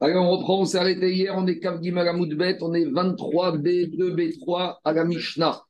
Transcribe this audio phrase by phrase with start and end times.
[0.00, 4.76] Allez, on reprend, on s'est arrêté hier, on est Kav Bet, on est 23B, 2B3
[4.84, 5.60] à la Mishnah.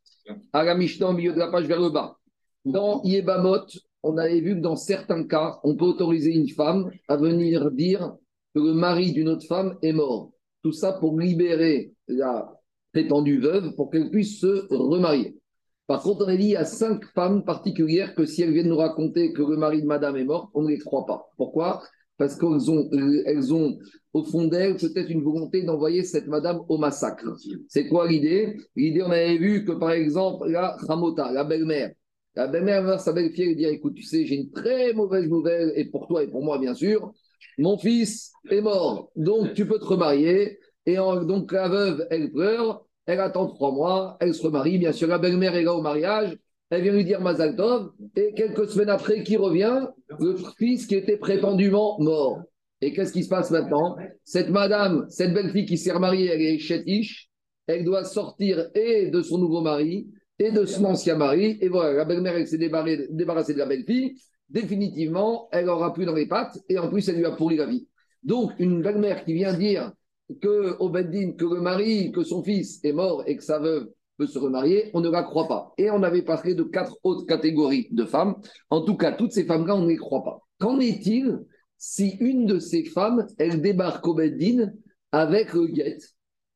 [0.52, 2.18] À la Mishnah, au milieu de la page vers le bas.
[2.66, 3.64] Dans Yebamot,
[4.02, 8.16] on avait vu que dans certains cas, on peut autoriser une femme à venir dire
[8.54, 10.32] que le mari d'une autre femme est mort.
[10.62, 12.52] Tout ça pour libérer la
[12.92, 15.38] prétendue veuve pour qu'elle puisse se remarier.
[15.86, 18.68] Par contre, on a dit il y a cinq femmes particulières que si elles viennent
[18.68, 21.30] nous raconter que le mari de madame est mort, on ne les croit pas.
[21.38, 21.82] Pourquoi?
[22.18, 22.90] Parce qu'elles ont,
[23.24, 23.78] elles ont
[24.12, 27.24] au fond d'elles peut-être une volonté d'envoyer cette madame au massacre.
[27.68, 28.56] C'est quoi l'idée?
[28.76, 31.92] L'idée, on avait vu que par exemple, la Ramota, la belle-mère,
[32.34, 35.72] la belle-mère va sa belle-fille et dire Écoute, tu sais, j'ai une très mauvaise nouvelle,
[35.76, 37.12] et pour toi et pour moi, bien sûr.
[37.56, 40.58] Mon fils est mort, donc tu peux te remarier.
[40.86, 45.08] Et donc la veuve, elle pleure elle attend trois mois, elle se remarie, bien sûr,
[45.08, 46.36] la belle-mère est là au mariage,
[46.70, 49.86] elle vient lui dire Mazal Tov, et quelques semaines après, qui revient
[50.18, 52.42] Le fils qui était prétendument mort.
[52.80, 53.96] Et qu'est-ce qui se passe maintenant?
[54.24, 57.28] Cette madame, cette belle-fille qui s'est remariée, elle est chétiche,
[57.66, 61.94] elle doit sortir et de son nouveau mari, et de son ancien mari, et voilà,
[61.94, 64.14] la belle-mère, elle s'est débarrassée de la belle-fille,
[64.48, 67.66] définitivement, elle aura plus dans les pattes, et en plus, elle lui a pourri la
[67.66, 67.88] vie.
[68.22, 69.92] Donc, une belle-mère qui vient dire
[70.40, 73.88] que au que le mari, que son fils est mort et que sa veuve
[74.18, 75.72] peut se remarier, on ne la croit pas.
[75.78, 78.34] Et on avait parlé de quatre autres catégories de femmes.
[78.68, 80.40] En tout cas, toutes ces femmes-là, on ne les croit pas.
[80.58, 81.38] Qu'en est-il
[81.78, 84.72] si une de ces femmes, elle débarque au Beddin
[85.12, 85.98] avec le guet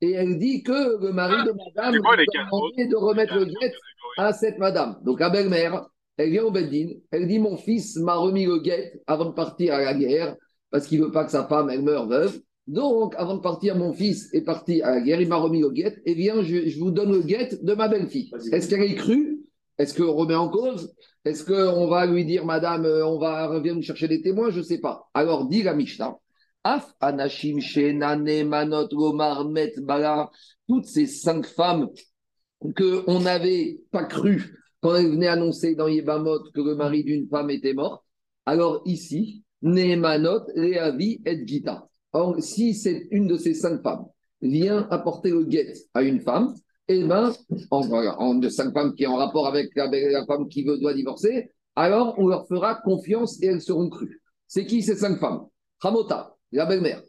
[0.02, 3.72] et elle dit que le mari de madame a demandé de remettre le guet
[4.18, 4.98] à cette madame.
[5.04, 9.00] Donc la belle-mère, elle vient au Beddin, elle dit mon fils m'a remis le guet
[9.06, 10.34] avant de partir à la guerre
[10.70, 12.40] parce qu'il ne veut pas que sa femme elle meure veuve.
[12.68, 15.70] Donc, avant de partir, mon fils est parti à la guerre, il m'a remis le
[15.70, 18.30] guet, et bien, je, vous donne le guet de ma belle-fille.
[18.52, 19.40] Est-ce qu'elle est crue?
[19.78, 20.94] Est-ce qu'on remet en cause?
[21.24, 24.50] Est-ce qu'on va lui dire, madame, euh, on va revenir chercher des témoins?
[24.50, 25.08] Je ne sais pas.
[25.12, 26.16] Alors, dit la Mishnah,
[26.62, 27.58] Af Anashim
[28.46, 30.30] Manot Gomar Met Bala,
[30.68, 31.88] toutes ces cinq femmes
[32.76, 37.50] qu'on n'avait pas cru quand elles venaient annoncer dans Yebamot que le mari d'une femme
[37.50, 38.04] était mort.
[38.46, 41.88] Alors ici, Nemanot, Reavi et Gita
[42.38, 44.06] si c'est une de ces cinq femmes
[44.40, 46.54] vient apporter le guet à une femme,
[46.88, 47.32] eh bien,
[47.70, 49.88] en, de cinq femmes qui est en rapport avec la,
[50.26, 54.20] femme qui veut, doit divorcer, alors on leur fera confiance et elles seront crues.
[54.46, 55.46] C'est qui ces cinq femmes?
[55.80, 57.02] Ramota, la belle-mère.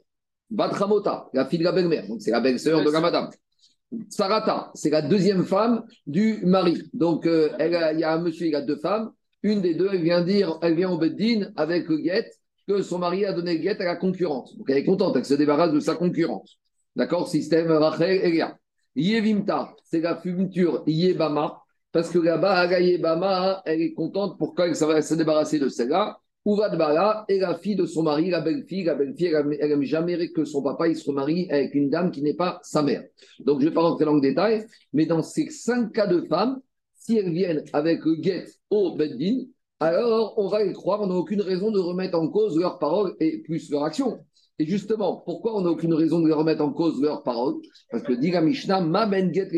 [0.50, 3.30] Bat Ramota, la fille de la belle-mère, donc c'est la belle-sœur de la madame.
[4.10, 6.90] Sarata, c'est la deuxième femme du mari.
[6.94, 9.12] Donc, euh, il y a un monsieur, il a deux femmes.
[9.44, 12.32] Une des deux, elle vient dire, elle vient au Beddin avec le guet
[12.68, 14.58] que son mari a donné guette à la concurrente.
[14.58, 16.48] Donc elle est contente, elle se débarrasse de sa concurrente.
[16.96, 17.28] D'accord?
[17.28, 18.58] Système Rachel Elia.
[18.96, 21.60] Yevimta, c'est la future Yebama,
[21.92, 26.20] parce que là-bas, Yebama, elle est contente pourquoi elle va se débarrasser de celle-là?
[26.46, 28.84] Ouvadbala est la fille de son mari, la belle-fille.
[28.84, 32.22] La belle-fille, elle n'aime jamais que son papa il se remarie avec une dame qui
[32.22, 33.04] n'est pas sa mère.
[33.40, 36.22] Donc, je ne vais pas rentrer dans le détail, mais dans ces cinq cas de
[36.28, 36.60] femmes,
[36.96, 39.46] si elles viennent avec le guet au Beddin,
[39.84, 43.16] alors on va les croire, on n'a aucune raison de remettre en cause leurs paroles
[43.20, 44.20] et plus leur action.
[44.60, 47.56] Et justement, pourquoi on n'a aucune raison de les remettre en cause leurs paroles
[47.92, 49.50] Parce que dit la Mishnah, ma ben get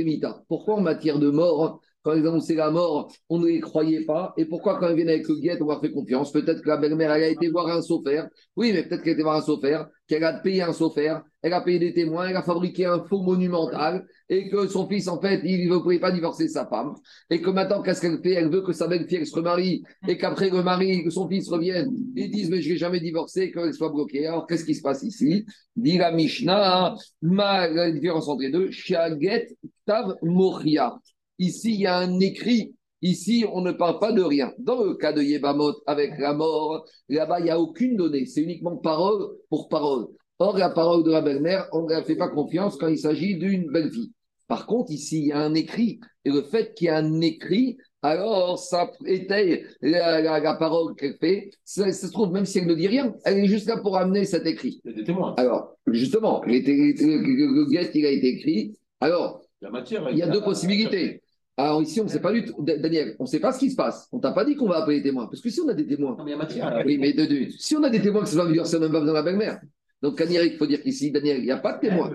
[0.48, 4.34] Pourquoi en matière de mort, quand ils annonçaient la mort, on ne les croyait pas?
[4.38, 6.32] Et pourquoi quand ils viennent avec le guet, on leur fait confiance?
[6.32, 8.30] Peut-être que la belle-mère, elle a été voir un sophère.
[8.56, 11.54] Oui, mais peut-être qu'elle a été voir un sophère, qu'elle a payé un sophère, elle
[11.54, 15.20] a payé des témoins, elle a fabriqué un faux monumental et que son fils, en
[15.22, 16.96] fait, il ne pouvait pas divorcer sa femme.
[17.30, 18.34] Et que maintenant, qu'est-ce qu'elle fait?
[18.34, 21.92] Elle veut que sa belle-fille se remarie et qu'après le mari, que son fils revienne,
[22.16, 24.26] ils disent Mais je n'ai jamais divorcé, qu'elle soit bloquée.
[24.26, 25.46] Alors, qu'est-ce qui se passe ici?
[25.76, 30.98] Dit la Mishnah, la différence entre les deux Shaget Tav Moria.
[31.38, 32.74] Ici, il y a un écrit.
[33.02, 34.52] Ici, on ne parle pas de rien.
[34.58, 38.26] Dans le cas de Yebamot avec la mort, là-bas, il n'y a aucune donnée.
[38.26, 40.08] C'est uniquement parole pour parole.
[40.40, 43.72] Or, la parole de la belle-mère, on ne fait pas confiance quand il s'agit d'une
[43.72, 44.12] belle-fille.
[44.48, 46.00] Par contre, ici, il y a un écrit.
[46.24, 51.50] Et le fait qu'il y a un écrit, alors ça étaye la, parole qu'elle fait.
[51.64, 54.26] Ça, se trouve, même si elle ne dit rien, elle est juste là pour amener
[54.26, 54.82] cet écrit.
[54.84, 55.34] Il y a des témoins.
[55.38, 58.78] Alors, justement, le, le, guest, il a été écrit.
[59.00, 61.22] Alors, il y a deux possibilités.
[61.58, 63.72] Alors ici, on ne sait pas du tout, Daniel, on ne sait pas ce qui
[63.72, 64.10] se passe.
[64.12, 65.28] On t'a pas dit qu'on va appeler les témoins.
[65.28, 66.16] Parce que si on a des témoins.
[66.18, 66.84] Non, mais il y a matière.
[66.86, 68.92] Oui, mais de, de, si on a des témoins que ça va dire, ça même
[68.92, 69.62] pas besoin de la belle-mère.
[70.06, 72.12] Donc, il faut dire qu'ici, Daniel, il n'y a pas de témoin.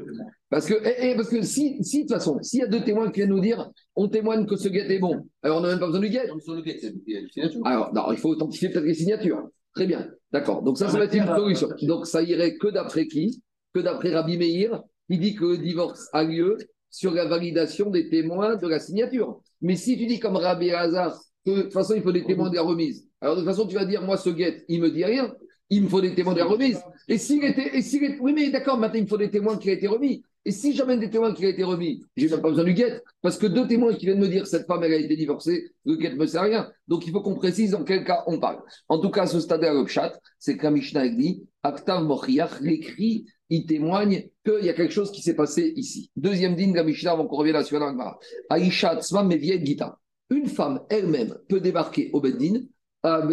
[0.49, 3.11] Parce que, et, parce que si, si, de toute façon, s'il y a deux témoins
[3.11, 5.81] qui viennent nous dire, on témoigne que ce guet est bon, alors on n'a même
[5.81, 6.31] pas besoin du guet.
[7.65, 9.43] Alors, non, il faut authentifier peut-être les signatures.
[9.75, 10.09] Très bien.
[10.31, 10.63] D'accord.
[10.63, 11.69] Donc, ça, ça va être une solution.
[11.83, 13.43] Donc, ça irait que d'après qui?
[13.75, 16.59] Que d'après Rabbi Meir, qui dit que le divorce a lieu
[16.91, 19.41] sur la validation des témoins de la signature.
[19.63, 22.51] Mais si tu dis comme Rabbi Hazar, que de toute façon, il faut des témoins
[22.51, 24.91] de la remise, alors de toute façon, tu vas dire, moi, ce guet, il me
[24.91, 25.35] dit rien.
[25.71, 26.81] Il me faut des témoins de la remise.
[27.09, 29.71] Et s'il était, et s'il oui, mais d'accord, maintenant il me faut des témoins qui
[29.71, 30.23] a été remis.
[30.45, 33.03] Et si j'amène des témoins qui a été remis, j'ai même pas besoin du guet,
[33.21, 35.97] parce que deux témoins qui viennent me dire cette femme elle a été divorcée, le
[35.97, 36.71] guet ne me sert à rien.
[36.89, 38.61] Donc il faut qu'on précise dans quel cas on parle.
[38.89, 42.61] En tout cas, à ce stade-là, le chat, c'est que la Mishnah dit, Aktav Mochiach,
[42.63, 46.11] l'écrit, il témoigne qu'il y a quelque chose qui s'est passé ici.
[46.17, 48.19] Deuxième digne de la Mishnah, avant qu'on revienne à la
[48.49, 49.99] Aïcha Tzma Gita.
[50.31, 52.63] Une femme elle-même peut débarquer au Beddin
[53.03, 53.27] à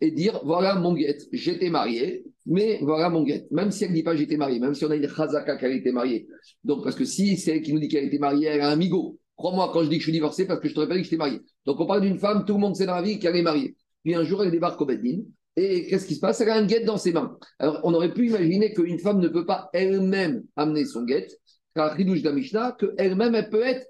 [0.00, 3.50] et dire voilà mon guette, j'étais marié, mais voilà mon guette.
[3.50, 5.72] Même si elle ne dit pas j'étais marié, même si on a une chazaka qu'elle
[5.72, 6.26] était mariée.
[6.64, 8.76] Donc, parce que si c'est elle qui nous dit qu'elle était mariée, elle a un
[8.76, 9.18] migo.
[9.36, 11.16] Crois-moi quand je dis que je suis divorcé parce que je te rappelle que j'étais
[11.16, 11.40] marié.
[11.66, 13.76] Donc, on parle d'une femme, tout le monde sait dans la vie qu'elle est mariée.
[14.04, 15.22] Puis un jour, elle débarque au Beddin.
[15.56, 16.40] Et qu'est-ce qui se passe?
[16.40, 17.36] Elle a un guette dans ses mains.
[17.58, 21.40] Alors, on aurait pu imaginer qu'une femme ne peut pas elle-même amener son guette,
[21.74, 23.86] car Ridouche de Mishnah, qu'elle-même, elle peut être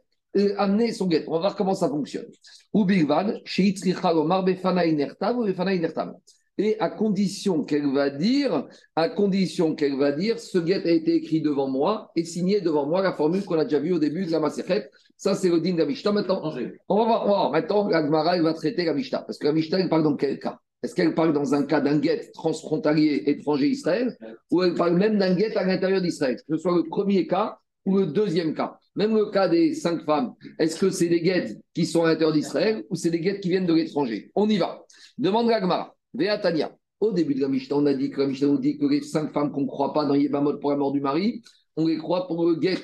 [0.57, 1.25] amener son guet.
[1.29, 2.27] On va voir comment ça fonctionne.
[2.73, 2.87] Ou
[6.57, 11.15] et à condition qu'elle va dire, à condition qu'elle va dire, ce guet a été
[11.15, 14.25] écrit devant moi et signé devant moi, la formule qu'on a déjà vue au début
[14.25, 14.91] de la Maserhet.
[15.17, 16.13] Ça, c'est le din de la Mishnah.
[16.13, 16.43] Maintenant,
[16.89, 19.23] on va voir, maintenant, la Gemara, elle va traiter la Mishnah.
[19.23, 20.59] Parce que la Mishnah, elle parle dans quel cas?
[20.83, 24.17] Est-ce qu'elle parle dans un cas d'un guet transfrontalier étranger Israël
[24.51, 26.37] ou elle parle même d'un guet à l'intérieur d'Israël?
[26.37, 30.05] Que ce soit le premier cas ou le deuxième cas même le cas des cinq
[30.05, 33.41] femmes, est-ce que c'est des guettes qui sont à l'intérieur d'Israël ou c'est des guettes
[33.41, 34.31] qui viennent de l'étranger?
[34.35, 34.85] On y va.
[35.19, 35.95] Demande Gagmara.
[36.43, 36.73] Tania.
[37.01, 39.03] Au début de la Mishnah, on a dit que la Mishnah nous dit que les
[39.03, 41.43] cinq femmes qu'on ne croit pas dans Yébamot pour la mort du mari,
[41.77, 42.79] on les croit pour le guet.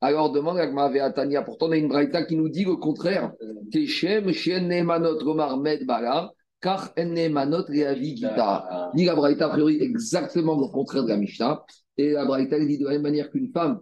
[0.00, 1.42] Alors demande Gagmara Tania.
[1.42, 3.32] Pourtant, on a une braïta qui nous dit le contraire.
[3.72, 6.30] Keshem, Shen, Nemanot, Romar, Med, Bala,
[6.60, 8.90] car Nemanot, Reavi, Gita.
[8.94, 11.64] Dit la braïta, a priori, exactement le contraire de la Mishnah.
[11.96, 13.80] Et la braïta, dit de la même manière qu'une femme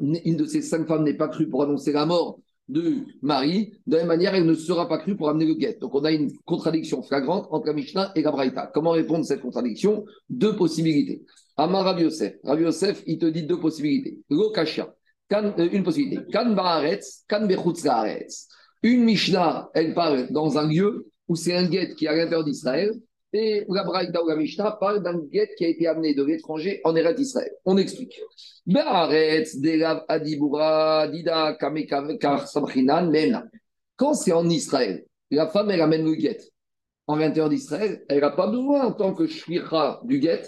[0.00, 2.38] une de ces cinq femmes n'est pas crue pour annoncer la mort
[2.68, 5.76] de Marie, de la même manière, elle ne sera pas crue pour amener le guet.
[5.80, 8.70] Donc on a une contradiction flagrante entre la Mishnah et la Braïta.
[8.72, 10.04] Comment répondre à cette contradiction?
[10.30, 11.24] Deux possibilités.
[11.56, 12.34] Amar Rabbi Yosef.
[12.42, 14.18] Rabbi Yosef, il te dit deux possibilités.
[14.30, 14.94] Lokashia,
[15.32, 16.22] euh, une possibilité.
[16.32, 17.46] Kan Baaretz, Kan
[18.82, 22.44] Une Mishnah, elle parle dans un lieu où c'est un guet qui est à l'intérieur
[22.44, 22.92] d'Israël
[23.34, 26.80] et la Braïta ou la Mishnah parle d'un guet qui a été amené de l'étranger
[26.84, 27.50] en Eretz Israël.
[27.64, 28.20] On explique.
[33.96, 36.38] Quand c'est en Israël, la femme, elle amène le guet
[37.06, 40.42] en l'intérieur d'Israël, elle n'a pas besoin, en tant que shvira du guet,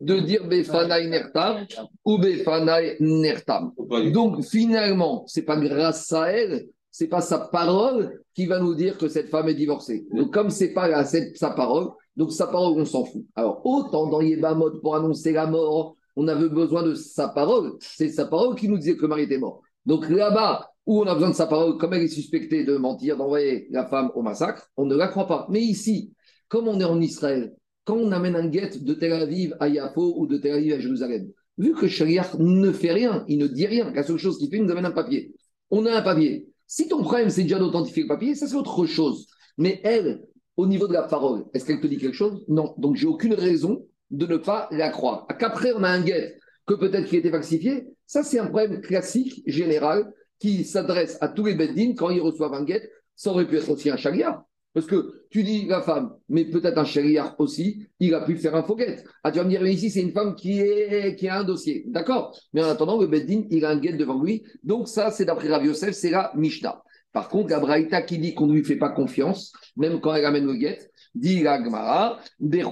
[0.00, 1.66] de dire Befanai Nertam
[2.04, 3.72] ou Befanai Nertam.
[4.12, 8.96] Donc finalement, c'est pas grâce à elle, c'est pas sa parole qui va nous dire
[8.96, 10.06] que cette femme est divorcée.
[10.12, 11.88] Donc comme c'est pas sa parole,
[12.18, 13.24] donc sa parole, on s'en fout.
[13.36, 17.74] Alors, autant dans Yébamot, pour annoncer la mort, on avait besoin de sa parole.
[17.80, 19.62] C'est sa parole qui nous disait que le mari était mort.
[19.86, 23.16] Donc là-bas, où on a besoin de sa parole, comme elle est suspectée de mentir,
[23.16, 25.46] d'envoyer la femme au massacre, on ne la croit pas.
[25.48, 26.12] Mais ici,
[26.48, 27.54] comme on est en Israël,
[27.84, 30.80] quand on amène un guet de Tel Aviv à Yafo ou de Tel Aviv à
[30.80, 34.50] Jérusalem, vu que Shariach ne fait rien, il ne dit rien, la seule chose qu'il
[34.50, 35.36] fait, il nous amène un papier.
[35.70, 36.48] On a un papier.
[36.66, 39.28] Si ton problème, c'est déjà d'authentifier le papier, ça c'est autre chose.
[39.56, 40.24] Mais elle,
[40.58, 42.44] au niveau de la parole, est-ce qu'elle te dit quelque chose?
[42.48, 42.74] Non.
[42.78, 45.26] Donc, j'ai aucune raison de ne pas la croire.
[45.38, 48.80] Qu'après, on a un guet que peut-être qui a été falsifié, ça, c'est un problème
[48.80, 52.90] classique, général, qui s'adresse à tous les beddines quand ils reçoivent un guet.
[53.14, 54.44] Ça aurait pu être aussi un chariard.
[54.74, 58.56] Parce que tu dis la femme, mais peut-être un chariard aussi, il a pu faire
[58.56, 59.04] un faux guet.
[59.22, 61.84] Ah, tu vas me dire, ici, c'est une femme qui, est, qui a un dossier.
[61.86, 62.36] D'accord?
[62.52, 64.42] Mais en attendant, le beddine, il a un guet devant lui.
[64.64, 66.82] Donc, ça, c'est d'après Rav Yosef, c'est la Mishnah.
[67.12, 70.46] Par contre, la qui dit qu'on ne lui fait pas confiance, même quand elle amène
[70.46, 70.78] le guet,
[71.14, 72.62] dit la Gemara, des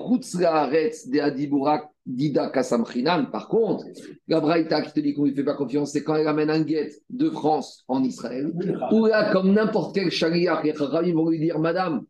[1.20, 3.26] Adiburak, Dida Kasamchinan.
[3.32, 3.84] Par contre,
[4.28, 6.60] la qui te dit qu'on ne lui fait pas confiance, c'est quand elle amène un
[6.60, 8.52] guet de France en Israël,
[8.92, 10.72] ou là, comme n'importe quel chariach, les
[11.12, 12.04] vont lui dire Madame,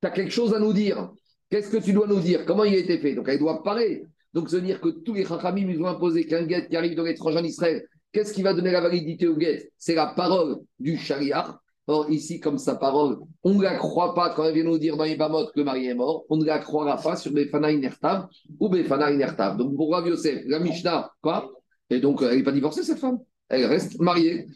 [0.00, 1.10] tu as quelque chose à nous dire.
[1.50, 2.46] Qu'est-ce que tu dois nous dire?
[2.46, 3.14] Comment il a été fait?
[3.14, 4.06] Donc, elle doit parler.
[4.32, 7.02] Donc, se dire que tous les chachamim, ils ont imposé qu'un guet qui arrive de
[7.02, 9.70] l'étranger en Israël, qu'est-ce qui va donner la validité au guet?
[9.76, 11.58] C'est la parole du chariach.
[11.88, 14.96] Or, ici, comme sa parole, on ne la croit pas quand elle vient nous dire
[14.96, 18.28] dans Ibamot que le mari est mort, on ne la croira pas sur Befana Inertav
[18.60, 19.56] ou Befana Inertav.
[19.56, 21.50] Donc, pour Rav Yosef, la Mishnah, quoi?
[21.90, 23.18] Et donc, elle n'est pas divorcée, cette femme
[23.52, 24.46] elle reste mariée,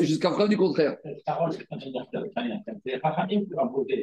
[0.00, 0.96] jusqu'à preuve du contraire.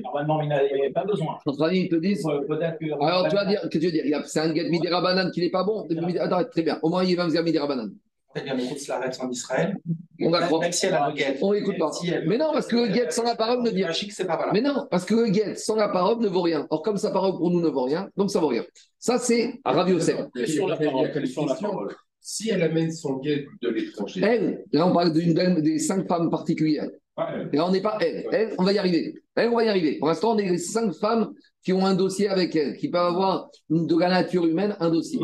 [0.04, 1.40] Normalement, il n'avait pas besoin.
[1.72, 2.24] Ils te disent.
[3.02, 5.50] Alors, tu vas dire, que tu veux dire C'est un get Midera Banane qui n'est
[5.50, 5.88] pas bon
[6.20, 6.78] Attends, très bien.
[6.84, 9.78] Au moins, il va me dire vient de la en Israël.
[11.42, 11.92] On n'écoute pas.
[12.26, 13.94] Mais non, parce que le guet sans la parole ne dit rien.
[14.54, 16.68] Mais non, parce que le guet sans la parole ne vaut rien.
[16.70, 18.64] Or, comme sa parole pour nous ne vaut rien, donc ça vaut rien.
[19.00, 19.88] Ça, c'est à Rav
[20.46, 21.96] Sur la parole?
[22.22, 24.22] Si elle amène son guet de l'étranger.
[24.24, 26.88] Elle, là on parle d'une des cinq femmes particulières.
[27.18, 28.26] Là, on n'est pas elle.
[28.32, 29.16] Elle, on va y arriver.
[29.36, 30.00] Elle, on va y arriver.
[30.00, 33.14] Pour l'instant, on est les cinq femmes qui ont un dossier avec elle, qui peuvent
[33.14, 35.20] avoir de la nature humaine un dossier.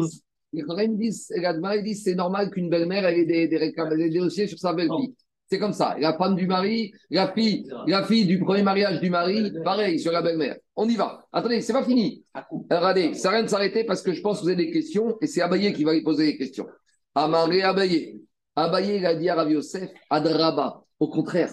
[0.51, 5.15] Ils disent c'est normal qu'une belle-mère ait des, des, des, dossiers sur sa belle-fille.
[5.49, 5.95] C'est comme ça.
[5.99, 10.11] La femme du mari, la fille, la fille du premier mariage du mari, pareil sur
[10.11, 10.57] la belle-mère.
[10.75, 11.25] On y va.
[11.31, 12.23] Attendez, c'est pas fini.
[12.69, 15.27] Regardez, ça rien de s'arrêter parce que je pense que vous avez des questions et
[15.27, 16.67] c'est Abaye qui va y poser les questions.
[17.15, 18.21] Amaré Abaye.
[18.55, 20.83] Abaye, il a dit à Rav Yosef, Adraba.
[20.99, 21.49] Au contraire,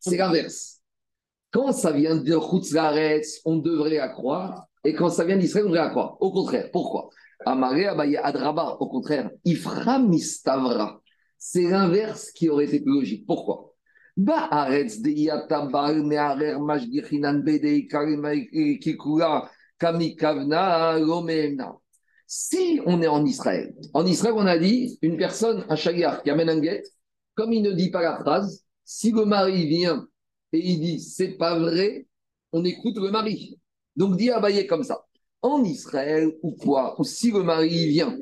[0.00, 0.80] c'est l'inverse.
[1.50, 4.66] Quand ça vient de Khutzlaretz, on devrait la croire.
[4.84, 6.18] Et quand ça vient d'Israël, on devrait la croire.
[6.20, 6.70] Au contraire.
[6.72, 7.08] Pourquoi?
[7.46, 8.76] Amaré Abaye Adraba.
[8.80, 11.00] Au contraire, Ifra Mistavra.
[11.38, 13.26] C'est l'inverse qui aurait été plus logique.
[13.26, 13.74] Pourquoi?
[22.26, 26.30] Si on est en Israël, en Israël, on a dit une personne, un chagrin qui
[26.30, 26.82] amène un guet,
[27.36, 30.06] comme il ne dit pas la phrase, si le mari vient
[30.52, 32.08] et il dit c'est pas vrai,
[32.52, 33.60] on écoute le mari.
[33.94, 35.06] Donc dit Abaye comme ça.
[35.42, 38.16] En Israël ou quoi, ou si le mari vient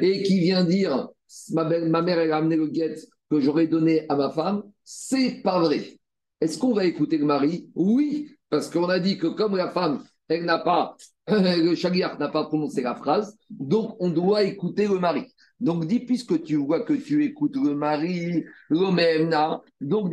[0.00, 1.08] et qui vient dire
[1.50, 2.94] ma, ma mère a amené le guet
[3.30, 5.98] que j'aurais donné à ma femme, c'est pas vrai.
[6.40, 7.70] Est-ce qu'on va écouter le mari?
[7.74, 10.96] Oui, parce qu'on a dit que comme la femme, elle n'a pas,
[11.28, 15.26] le chagriar n'a pas prononcé la phrase, donc on doit écouter le mari.
[15.60, 20.12] Donc dis, puisque tu vois que tu écoutes le mari, l'omemna, donc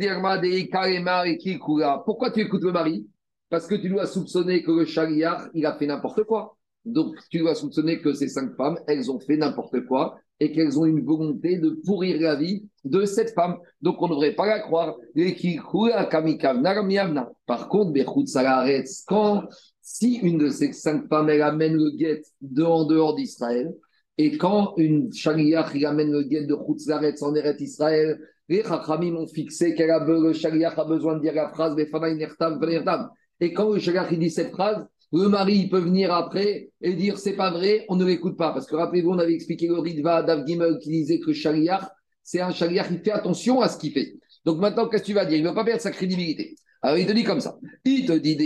[2.04, 3.06] pourquoi tu écoutes le mari?
[3.50, 6.56] Parce que tu dois soupçonner que le chagriar, il a fait n'importe quoi.
[6.84, 10.78] Donc tu dois soupçonner que ces cinq femmes, elles ont fait n'importe quoi et qu'elles
[10.78, 13.58] ont une volonté de pourrir la vie de cette femme.
[13.82, 14.96] Donc on ne devrait pas la croire.
[17.46, 17.92] Par contre,
[19.06, 19.42] quand
[19.82, 23.74] si une de ces cinq femmes, elle amène le guet de en dehors d'Israël,
[24.16, 29.26] et quand une chariach amène le guet de Khutzlaretz en Eret Israël, les Chachamim ont
[29.26, 31.74] fixé que le chariach a besoin de dire la phrase
[33.40, 37.34] Et quand le chariach dit cette phrase, le mari peut venir après et dire c'est
[37.34, 38.52] pas vrai, on ne l'écoute pas.
[38.52, 41.84] Parce que rappelez-vous, on avait expliqué le Ritva d'Av qui disait que Shaliach,
[42.22, 44.14] c'est un Shaliach qui fait attention à ce qu'il fait.
[44.44, 45.38] Donc maintenant, qu'est-ce que tu vas dire?
[45.38, 46.54] Il ne va pas perdre sa crédibilité.
[46.82, 47.58] Alors il te dit comme ça.
[47.84, 48.36] Il te dit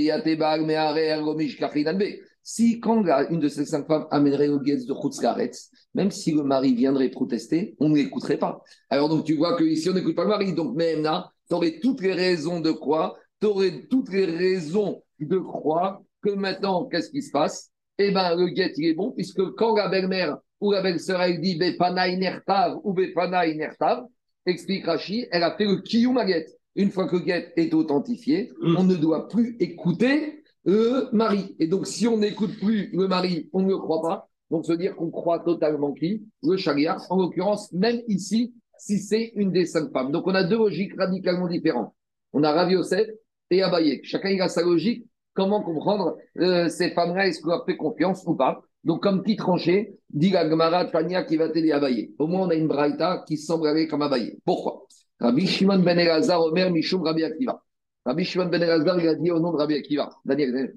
[2.46, 6.42] si quand une de ces cinq femmes amènerait au guet de Khutzkaretz, même si le
[6.42, 8.62] mari viendrait protester, on ne l'écouterait pas.
[8.90, 10.52] Alors donc tu vois que ici on n'écoute pas le mari.
[10.52, 15.02] Donc même là, tu aurais toutes les raisons de quoi Tu aurais toutes les raisons
[15.20, 17.70] de croire que maintenant, qu'est-ce qui se passe?
[17.98, 21.40] Eh bien, le guet, il est bon, puisque quand la belle-mère ou la belle-sœur, elle
[21.40, 24.04] dit Bepana inertav ou Bepana inertav,
[24.46, 26.46] explique Rachi, elle a fait le kiyum guet.
[26.76, 28.76] Une fois que le guet est authentifié, mm.
[28.76, 31.54] on ne doit plus écouter le mari.
[31.58, 34.28] Et donc, si on n'écoute plus le mari, on ne le croit pas.
[34.50, 36.24] Donc, se dire qu'on croit totalement qui?
[36.42, 40.10] Le charia, en l'occurrence, même ici, si c'est une des cinq femmes.
[40.10, 41.94] Donc, on a deux logiques radicalement différentes.
[42.32, 43.06] On a Rav Yosef
[43.50, 44.00] et Abaye.
[44.04, 48.34] Chacun a sa logique comment comprendre euh, ces femmes-là, est-ce qu'on leur fait confiance ou
[48.34, 48.62] pas?
[48.84, 52.14] Donc, comme petit tranché, dit la Gemara Tania qui va t'aider à bailler.
[52.18, 54.38] Au moins, on a une braïta qui semble aller comme bailler.
[54.44, 54.86] Pourquoi?
[55.20, 57.62] Rabbi Shimon ben Elazar, Omer, Mishum, Rabbi Akiva.
[58.04, 60.10] Rabbi Shimon ben Elazar, il a dit au nom de Rabbi Akiva.
[60.24, 60.74] Daniel,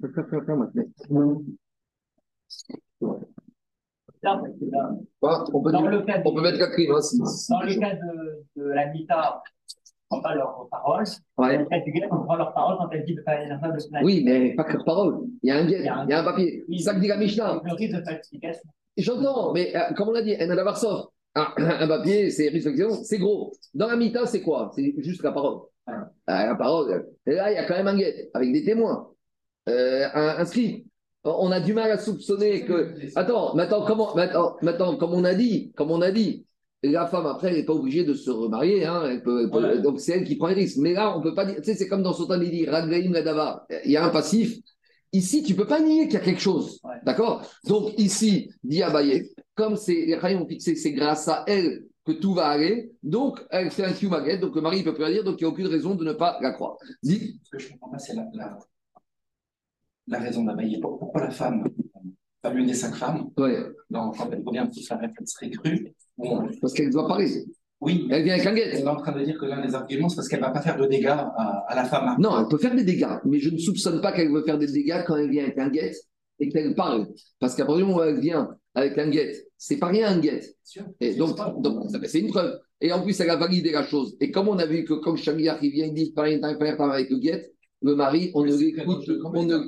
[5.30, 5.72] peut,
[6.24, 6.88] on peut mettre la clé.
[6.90, 6.98] Hein,
[7.50, 9.42] dans le cas de, de la Mita,
[10.08, 11.04] prend pas leurs paroles.
[11.36, 11.66] Ouais.
[12.10, 14.84] on prend leurs paroles quand elles disent de faire de Oui, mais pas que leurs
[14.84, 15.20] paroles.
[15.42, 16.64] Il y a un guet, il y a un, papier.
[16.78, 17.60] Ça que dit la Mishnah.
[17.64, 18.70] Le risque de falsification.
[18.96, 22.50] J'entends, mais euh, comme on l'a dit, un Adabarsov, un, un papier, c'est
[23.04, 23.52] c'est gros.
[23.74, 24.72] Dans la Mita, c'est quoi?
[24.74, 25.60] C'est juste la parole.
[25.86, 25.94] Ouais.
[25.94, 27.06] Euh, la parole.
[27.26, 29.08] Et là, il y a quand même un guet, avec des témoins,
[29.68, 30.84] euh, un, un script.
[31.24, 32.94] On a du mal à soupçonner que.
[33.16, 36.46] Attends, maintenant, comment, maintenant, maintenant, comme on a dit, comme on a dit,
[36.82, 38.84] la femme, après, elle n'est pas obligée de se remarier.
[38.84, 39.48] Hein, elle peut,
[39.82, 40.78] Donc, c'est elle qui prend les risques.
[40.78, 41.56] Mais là, on ne peut pas dire.
[41.56, 43.66] Tu sais, c'est comme dans Sultan il dit Ladava.
[43.84, 44.58] Il y a un passif.
[45.12, 46.80] Ici, tu ne peux pas nier qu'il y a quelque chose.
[47.04, 47.42] D'accord?
[47.66, 52.34] Donc, ici, dit Abaye, comme les rayons ont fixé, c'est grâce à elle que tout
[52.34, 52.92] va aller.
[53.02, 54.38] Donc, elle fait un kiumaget.
[54.38, 55.24] Donc, le mari ne peut plus rien dire.
[55.24, 56.76] Donc, il n'y a aucune raison de ne pas la croire.
[57.02, 57.40] Dis.
[57.42, 58.26] Ce que je ne comprends pas, c'est la,
[60.06, 60.78] la, raison d'Abaye.
[60.80, 61.64] Pourquoi la femme
[62.40, 63.30] pas l'une des cinq femmes.
[63.36, 63.64] Ouais.
[63.90, 65.94] Donc, quand elle revient toute la elle serait crue?
[66.60, 67.44] Parce qu'elle doit parler.
[67.80, 68.08] Oui.
[68.10, 68.70] Elle vient avec un guet.
[68.72, 70.50] Elle est en train de dire que l'un des arguments, c'est parce qu'elle ne va
[70.50, 72.16] pas faire de dégâts à, la femme.
[72.18, 74.66] Non, elle peut faire des dégâts, mais je ne soupçonne pas qu'elle veut faire des
[74.66, 75.92] dégâts quand elle vient avec un guet
[76.40, 77.08] et qu'elle parle.
[77.38, 80.18] Parce qu'à partir du moment où elle vient avec un guet, c'est pas rien un
[80.18, 80.40] guet.
[81.00, 82.58] Et donc, donc c'est une preuve.
[82.80, 84.16] Et en plus, elle a validé la chose.
[84.20, 87.18] Et comme on a vu que comme Chagliar qui vient, il dit rien avec le
[87.18, 89.58] guet, le mari, on ne l'écoute, on ne.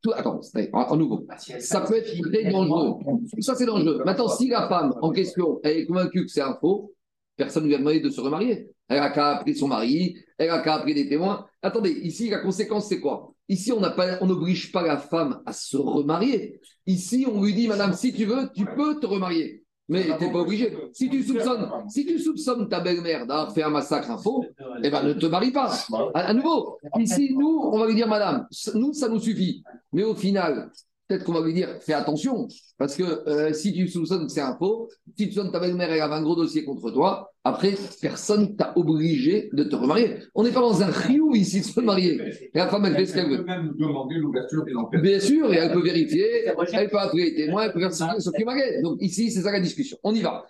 [0.00, 0.40] Tout, attends,
[0.72, 1.26] en, nouveau.
[1.58, 3.00] Ça peut être très dangereux.
[3.40, 4.02] Ça, c'est dangereux.
[4.04, 6.94] Maintenant, si la femme en question est convaincue que c'est un faux,
[7.36, 8.70] personne ne lui a demandé de se remarier.
[8.88, 11.46] Elle a qu'à appeler son mari, elle a qu'à appeler des témoins.
[11.60, 13.34] Attendez, ici, la conséquence, c'est quoi?
[13.48, 16.60] Ici, on n'oblige pas la femme à se remarier.
[16.86, 19.64] Ici, on lui dit, madame, si tu veux, tu peux te remarier.
[19.88, 20.76] Mais tu n'es pas obligé.
[20.92, 24.44] Si tu soupçonnes, si tu soupçonnes ta belle-mère d'avoir fait un massacre, faux,
[24.82, 25.72] eh ben, ne te marie pas.
[26.14, 29.62] À, nouveau, ici, nous, on va lui dire, madame, nous, ça nous suffit.
[29.92, 30.70] Mais au final,
[31.08, 32.46] peut-être qu'on va lui dire fais attention,
[32.76, 35.90] parce que euh, si tu soupçonnes que c'est un faux, si tu soupçonnes ta belle-mère,
[35.90, 40.16] elle a un gros dossier contre toi, après, personne t'a obligé de te remarier.
[40.34, 42.20] On n'est pas dans un riou ici de se marier.
[42.52, 43.36] Et la femme, elle fait ce qu'elle veut.
[43.36, 45.00] Elle peut même demander l'ouverture des enquêtes.
[45.00, 48.30] Bien sûr, et elle peut vérifier, elle peut appeler les témoins, elle peut faire ce
[48.36, 49.96] qui m'a Donc ici, c'est ça la discussion.
[50.02, 50.44] On y va.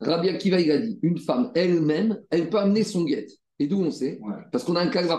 [0.00, 3.30] Rabbi Akiva, il a dit, une femme elle-même, elle peut amener son guette.
[3.60, 4.20] Et d'où on sait?
[4.52, 5.18] Parce qu'on a un calva.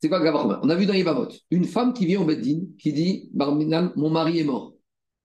[0.00, 2.92] C'est quoi Gavachomer On a vu dans Yvamot, une femme qui vient au Beddin, qui
[2.92, 4.74] dit mon mari est mort.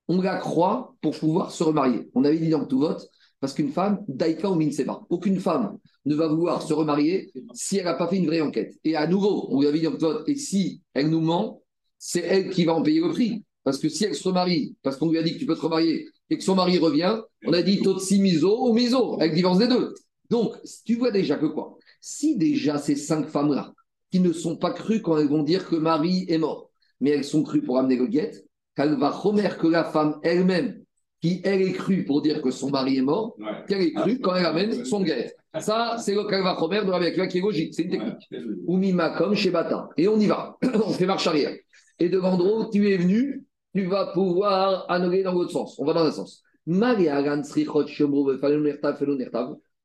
[0.07, 2.09] On la croit pour pouvoir se remarier.
[2.15, 3.07] On avait dit dans tout vote,
[3.39, 7.85] parce qu'une femme, daika ou minseba, aucune femme ne va vouloir se remarier si elle
[7.85, 8.73] n'a pas fait une vraie enquête.
[8.83, 11.61] Et à nouveau, on lui avait dit dans tout vote, et si elle nous ment,
[11.97, 13.43] c'est elle qui va en payer le prix.
[13.63, 15.61] Parce que si elle se remarie, parce qu'on lui a dit que tu peux te
[15.61, 19.59] remarier, et que son mari revient, on a dit Totsi miso ou miso, avec divorce
[19.59, 19.93] des deux.
[20.29, 21.77] Donc, tu vois déjà que quoi?
[22.01, 23.73] Si déjà ces cinq femmes-là,
[24.11, 27.23] qui ne sont pas crues quand elles vont dire que mari est mort, mais elles
[27.23, 30.81] sont crues pour amener le guette, qu'elle va remettre que la femme elle-même,
[31.21, 33.35] qui elle est crue pour dire que son mari est mort,
[33.67, 35.35] qu'elle est crue quand elle amène son guette.
[35.59, 38.29] Ça, c'est le va Romer de Rabbi qui est logique, c'est une technique.
[38.67, 39.89] Oumima comme chez Bata.
[39.97, 41.55] Et on y va, on fait marche arrière.
[41.97, 43.43] Et de Vendro, tu es venu
[43.75, 45.77] tu vas pouvoir annuler dans l'autre sens.
[45.79, 46.43] On va dans un sens.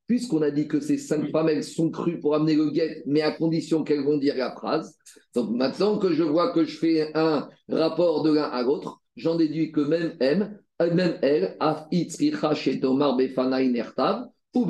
[0.07, 3.23] Puisqu'on a dit que ces cinq femmes, elles sont crues pour amener le guet, mais
[3.23, 4.97] à condition qu'elles vont dire la phrase.
[5.35, 9.37] Donc maintenant que je vois que je fais un rapport de l'un à l'autre, j'en
[9.37, 11.57] déduis que même elle, même elle,
[14.55, 14.67] ou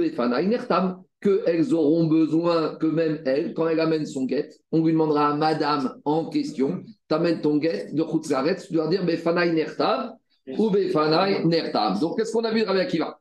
[1.25, 5.35] qu'elles auront besoin que même elle, quand elle amène son guet, on lui demandera à
[5.35, 6.83] madame en question,
[7.14, 10.12] t'amènes ton guet de tu dois dire Befanaï Nertav
[10.46, 12.00] ou Befanaï Nertav.
[12.00, 13.20] Donc qu'est-ce qu'on a vu de Rabbi Akiva?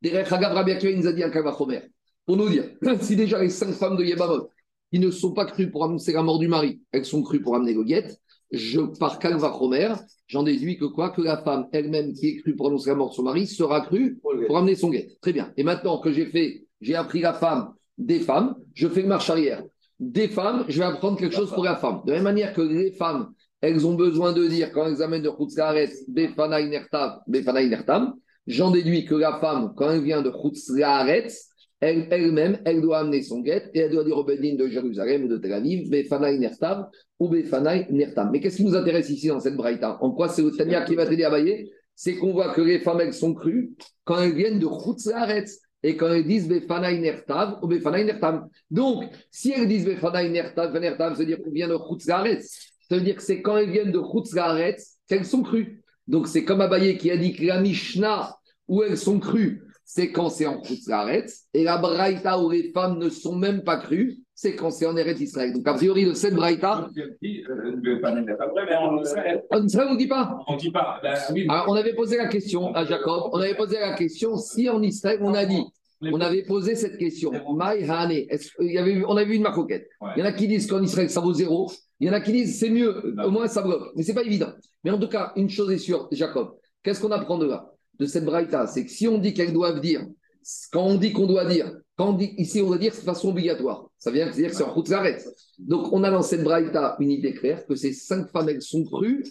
[0.00, 1.82] Derech Hagav Rabbi Akiva nous a dit un Kavachomer.
[2.24, 2.64] Pour nous dire,
[3.00, 4.50] si déjà les cinq femmes de Yebamot,
[4.92, 7.56] qui ne sont pas crues pour annoncer la mort du mari, elles sont crues pour
[7.56, 8.08] amener le guet,
[8.50, 9.94] je, par Kalvachomer,
[10.26, 11.10] j'en déduis que quoi?
[11.10, 13.80] Que la femme elle-même qui est crue pour annoncer la mort de son mari sera
[13.82, 15.08] crue pour amener son guet.
[15.20, 15.52] Très bien.
[15.56, 19.28] Et maintenant que j'ai fait, j'ai appris la femme des femmes, je fais une marche
[19.28, 19.62] arrière.
[20.00, 22.02] Des femmes, je vais apprendre quelque chose pour la femme.
[22.04, 25.22] De la même manière que les femmes, elles ont besoin de dire, quand elles amènent
[25.22, 28.14] de Khutzlaret, Befana Inertav, Befana Inertam,
[28.46, 31.28] j'en déduis que la femme, quand elle vient de Khutzlaret,
[31.80, 35.28] elle-même, elle, doit amener son guet et elle doit dire au Bedin de Jérusalem ou
[35.28, 38.30] de Tel Aviv, Befanaï Nertam ou Befanaï Nertam.
[38.32, 39.98] Mais qu'est-ce qui nous intéresse ici dans cette braïta?
[40.00, 41.32] En quoi c'est le qui va t'aider à
[41.94, 45.96] C'est qu'on voit que les femmes, elles sont crues quand elles viennent de Chutzlaretz et
[45.96, 48.48] quand elles disent Befanaï Nertav ou Befanaï Nertam.
[48.70, 52.72] Donc, si elles disent Befanaï Nertav, Nertam, ça veut dire qu'on vient de Chutzlaretz.
[52.88, 55.82] Ça veut dire que c'est quand elles viennent de Chutzlaretz qu'elles sont crues.
[56.08, 58.36] Donc, c'est comme Abaye qui a dit que la Mishnah,
[58.66, 61.46] où elles sont crues, c'est quand c'est en Khutzlaretz.
[61.54, 64.96] Et la Braïta où les femmes ne sont même pas crues, c'est quand c'est en
[64.96, 65.52] Eretz Israël.
[65.52, 66.88] Donc, a priori, de cette Braïta.
[69.50, 70.38] En Israël, on ne dit pas.
[70.46, 71.00] On ne dit pas.
[71.02, 73.30] Ben, on avait posé la question à Jacob.
[73.32, 75.64] On avait posé la question si en Israël, on a dit.
[76.02, 77.32] On avait posé cette question.
[77.32, 79.88] Il y avait, on avait vu une marcoquette.
[80.14, 81.72] Il y en a qui disent qu'en Israël, ça vaut zéro.
[81.98, 83.90] Il y en a qui disent c'est mieux, au moins ça bloque.
[83.96, 84.52] Mais ce n'est pas évident.
[84.84, 86.54] Mais en tout cas, une chose est sûre, Jacob.
[86.84, 89.80] Qu'est-ce qu'on apprend de là de cette braïta, c'est que si on dit qu'elles doivent
[89.80, 90.06] dire,
[90.72, 93.28] quand on dit qu'on doit dire, quand on dit, ici on doit dire de façon
[93.30, 94.90] obligatoire, ça veut dire que c'est en route
[95.58, 98.84] Donc on a dans cette braïta une idée claire que ces cinq femmes, elles sont
[98.84, 99.24] crues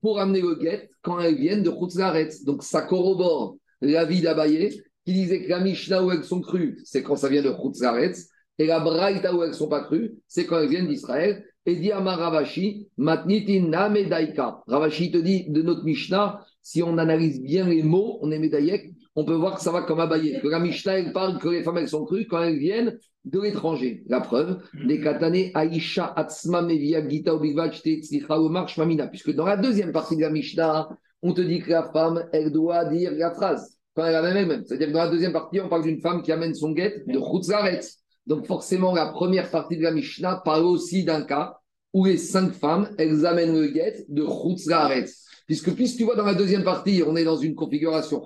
[0.00, 2.30] pour amener le guet quand elles viennent de Routzaret.
[2.44, 7.02] Donc ça corrobore l'avis d'Abaye qui disait que la Mishnah où elles sont crues, c'est
[7.02, 8.14] quand ça vient de Routzaret,
[8.58, 11.44] et la braïta où elles ne sont pas crues, c'est quand elles viennent d'Israël.
[11.68, 13.70] Et dit Ravashi, Matnitin
[14.08, 14.62] Daika.
[14.68, 18.94] Ravashi te dit de notre Mishnah, si on analyse bien les mots, on est médaillé,
[19.16, 20.38] on peut voir que ça va comme Abaye.
[20.42, 23.40] Que la Mishnah, elle parle que les femmes, elles sont crues quand elles viennent de
[23.40, 24.04] l'étranger.
[24.08, 29.08] La preuve, les katane Aisha Atzma Mevia Gita Omar Shmamina.
[29.08, 30.90] Puisque dans la deuxième partie de la Mishnah,
[31.22, 34.64] on te dit que la femme, elle doit dire la phrase quand elle amène elle-même.
[34.66, 37.18] C'est-à-dire que dans la deuxième partie, on parle d'une femme qui amène son guet de
[37.18, 37.80] Chutzaret.
[38.26, 41.56] Donc forcément, la première partie de la Mishnah parle aussi d'un cas
[41.94, 45.06] où les cinq femmes, elles amènent le guet de Chutzaret.
[45.46, 48.20] Puisque, puisque tu vois, dans la deuxième partie, on est dans une configuration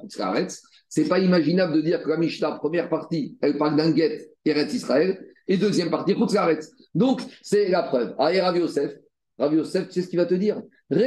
[0.91, 4.75] C'est pas imaginable de dire que la Mishnah, première partie, elle parle d'un guet Eretz
[4.75, 6.69] Israël, et deuxième partie, Eretz.
[6.97, 8.17] Donc, c'est la preuve.
[8.19, 8.95] Aïe Rav Yosef,
[9.39, 10.61] Rav Yosef, tu sais ce qu'il va te dire?
[10.91, 11.05] Lui,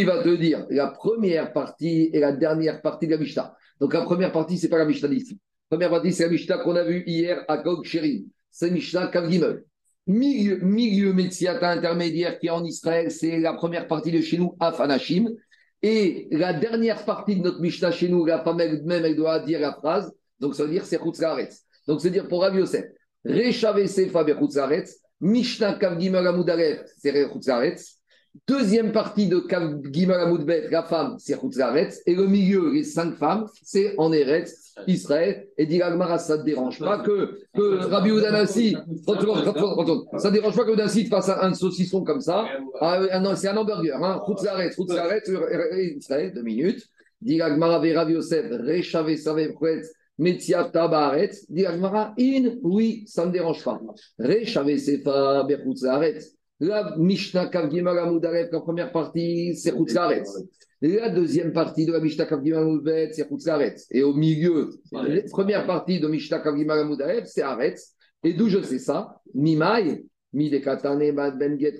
[0.00, 3.56] il va te dire la première partie et la dernière partie de la Mishnah.
[3.80, 5.40] Donc, la première partie, c'est pas la Mishnah d'ici.
[5.70, 8.24] La première partie, c'est la Mishnah qu'on a vue hier à Kog Sherim.
[8.50, 9.64] C'est Mishnah Kavgimel.
[10.06, 14.56] Milieu, milieu Metziata intermédiaire qui est en Israël, c'est la première partie de chez nous,
[14.58, 15.28] Afanashim.
[15.82, 19.60] Et la dernière partie de notre Mishnah chez nous, la femme elle-même, elle doit dire
[19.60, 20.12] la phrase.
[20.40, 21.64] Donc ça veut dire c'est Chutzlaretz.
[21.86, 22.84] Donc c'est dire pour Rav Yosef,
[23.24, 24.24] Rechave Sefa
[25.20, 28.01] Mishnah Kav Gimel Amoudaref, c'est Chutzlaretz.
[28.48, 32.00] Deuxième partie de Kav Gimel Amoudbet, la femme, c'est Chutzlaretz.
[32.06, 35.48] Et le milieu, les cinq femmes, c'est en Eretz, Israël.
[35.58, 38.74] Et dit ça ne dérange pas que, que Rabbi Oudanassi,
[39.06, 42.46] ça ne dérange pas que Oudanassi fasse un, saucisson comme ça?
[42.80, 44.02] Ah, non, c'est un hamburger.
[44.02, 44.22] Hein.
[44.26, 45.30] Chutzlaretz, Chutzlaretz,
[45.98, 46.88] Israël, deux minutes.
[47.20, 49.54] Dit Rabbi Yosef, Rechave Saveh
[50.18, 53.78] Metia Tabaret, dit in, oui, ça ne dérange pas.
[54.18, 56.18] Rechave Sefa Berkutzaret.
[56.64, 60.22] La Mishnah Kavgimar la première partie, c'est Kutzaret.
[60.80, 62.64] La deuxième partie de la Mishnah Kavgimar
[63.10, 63.74] c'est Kutzaret.
[63.90, 66.86] Et au milieu, la première partie de Mishnah Kavgimar
[67.24, 67.96] c'est Aretz.
[68.22, 69.20] Et d'où je sais ça?
[69.34, 71.78] Mad Ben Get,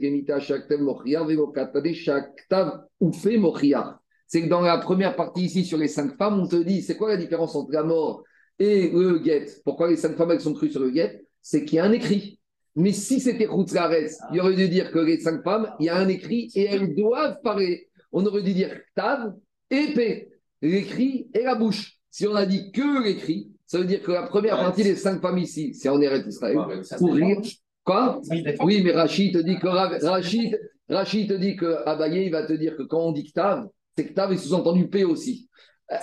[4.26, 6.96] c'est que dans la première partie ici sur les cinq femmes, on te dit c'est
[6.96, 8.24] quoi la différence entre la mort
[8.58, 11.76] et le guet Pourquoi les cinq femmes elles sont crues sur le guet C'est qu'il
[11.76, 12.40] y a un écrit.
[12.74, 15.96] Mais si c'était Routzlares, il aurait dû dire que les cinq femmes, il y a
[15.96, 17.88] un écrit et elles doivent parler.
[18.12, 19.34] On aurait dû dire Tav
[19.70, 20.28] et P,
[20.62, 21.98] l'écrit et la bouche.
[22.10, 25.20] Si on a dit que l'écrit, ça veut dire que la première partie des cinq
[25.20, 26.58] femmes ici, c'est en Eretz Israël.
[26.98, 27.40] Pour rire.
[27.84, 28.20] Quoi
[28.60, 32.52] Oui, mais Rachid te dit que Rachid, Rachid te dit que Abaye, il va te
[32.52, 35.48] dire que quand on dit Tav, c'est tu avais sous-entendu P aussi.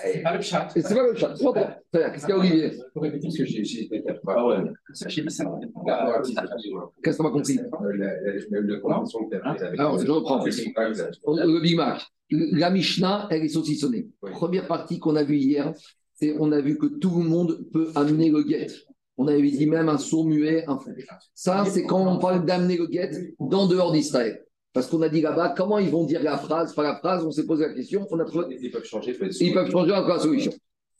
[0.01, 0.67] C'est pas le chat.
[0.69, 1.33] C'est pas le chat.
[1.33, 3.89] Qu'est-ce qu'il y a, Olivier Il faut répéter ce que j'ai
[4.27, 4.57] Ah ouais.
[4.87, 5.09] Qu'est-ce que
[7.21, 7.59] tu as compris
[9.77, 10.43] Alors, je reprends.
[10.45, 12.01] Le Big Mac.
[12.31, 14.07] La Mishnah, elle est saucissonnée.
[14.21, 15.73] Première partie qu'on a vue hier,
[16.13, 18.67] c'est on a vu que tout le monde peut amener le guet.
[19.17, 20.91] On avait dit même un sourd muet, un fou.
[21.33, 24.45] Ça, c'est quand on parle d'amener le guet dans dehors d'Israël.
[24.73, 27.31] Parce qu'on a dit là-bas, comment ils vont dire la phrase Par la phrase, on
[27.31, 28.07] s'est posé la question.
[28.11, 28.25] On a
[28.61, 29.17] Ils peuvent changer.
[29.39, 30.51] Ils peuvent changer encore la solution.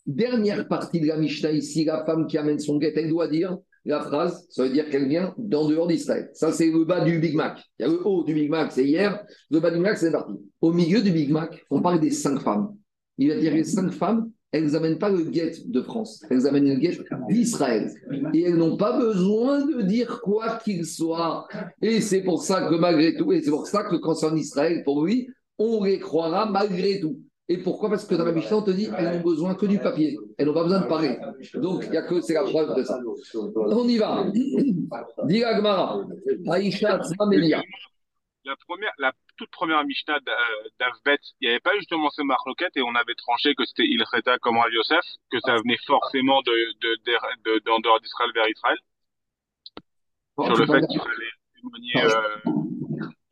[0.06, 3.58] Dernière partie de la Mishnah ici, la femme qui amène son guet, elle doit dire
[3.86, 6.30] la phrase, ça veut dire qu'elle vient d'en dehors d'Israël.
[6.34, 7.64] Ça, c'est le bas du Big Mac.
[7.80, 9.24] Il y a le haut du Big Mac, c'est hier.
[9.50, 10.34] Le bas du Big Mac, c'est parti.
[10.62, 12.76] Au milieu du Big Mac, on parle des cinq femmes.
[13.18, 16.68] Il va dire les cinq femmes elles n'amènent pas le guet de France, elles amènent
[16.68, 16.98] le guet
[17.30, 17.92] d'Israël.
[18.34, 21.48] Et elles n'ont pas besoin de dire quoi qu'il soit.
[21.82, 24.36] Et c'est pour ça que malgré tout, et c'est pour ça que quand c'est en
[24.36, 27.20] Israël, pour lui, on les croira malgré tout.
[27.52, 27.90] Et pourquoi?
[27.90, 30.16] Parce que dans la Mishnah, on te dit elles n'ont besoin que du papier.
[30.38, 31.18] Elles n'ont pas besoin de parler.
[31.56, 33.00] Donc, il n'y a que, c'est la preuve de ça.
[33.56, 34.26] On y va.
[34.32, 36.06] Dis Gmara.
[36.48, 37.00] Aïcha
[38.50, 40.18] La première, la toute première Mishnah
[40.80, 44.40] d'Avbet, il n'y avait pas justement ce marloquette et on avait tranché que c'était Ilcheta
[44.40, 48.78] comme Rav Yosef, que ça venait forcément de, de, d'en dehors d'Israël vers Israël
[50.42, 52.12] Sur le fait qu'il fallait témoigner.
[52.12, 52.52] Euh...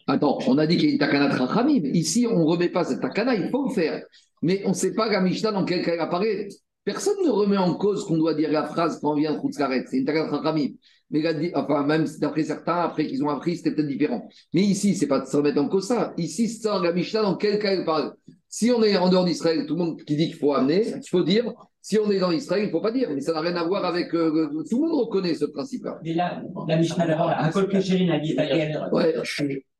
[0.06, 1.82] Attends, on a dit qu'il y a une takana Trachamim.
[1.94, 4.04] Ici, on ne remet pas cette takana, il faut le faire.
[4.44, 6.48] Mais on ne sait pas la Mishnah dans quel cas elle apparaît.
[6.84, 9.86] Personne ne remet en cause qu'on doit dire la phrase quand on vient de Khutzkaret.
[9.88, 10.76] C'est une takana Trachamim.
[11.10, 11.24] Mais
[11.56, 14.28] enfin, même d'après certains, après qu'ils ont appris, c'était peut-être différent.
[14.54, 16.14] Mais ici, c'est pas de se remettre en cause ça.
[16.18, 18.14] Ici, c'est la Mishnah dans quel cas elle parle?
[18.50, 21.10] Si on est en dehors d'Israël, tout le monde qui dit qu'il faut amener, il
[21.10, 21.54] faut dire.
[21.82, 23.10] Si on est dans Israël, il ne faut pas dire.
[23.14, 24.14] Mais ça n'a rien à voir avec.
[24.14, 26.00] Euh, tout le monde reconnaît ce principe-là.
[26.04, 28.36] Mais là, la Mishnah d'abord, un col que a dit
[28.92, 29.14] Ouais.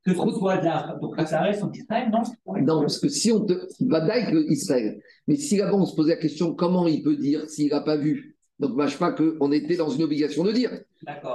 [0.06, 0.98] Que soit de là.
[1.02, 2.22] Donc ça reste en Israël, non?
[2.62, 3.54] Non, parce que si on te.
[3.54, 5.02] que Israël.
[5.28, 7.98] Mais si là-bas, on se posait la question, comment il peut dire s'il n'a pas
[7.98, 10.72] vu donc, je pas qu'on était dans une obligation de dire.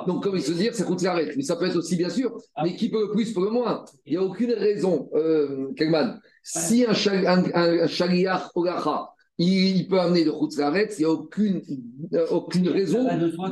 [0.07, 1.33] Donc, comme il se dit, c'est l'arrêt.
[1.37, 2.63] Mais ça peut être aussi, bien sûr, ah.
[2.65, 3.85] mais qui peut le plus, peut le moins.
[4.07, 5.69] Il n'y a aucune raison, euh,
[6.43, 11.63] Si un, shaliach olacha, il, peut amener de l'arrêt, il n'y a aucune,
[12.13, 13.09] euh, aucune raison,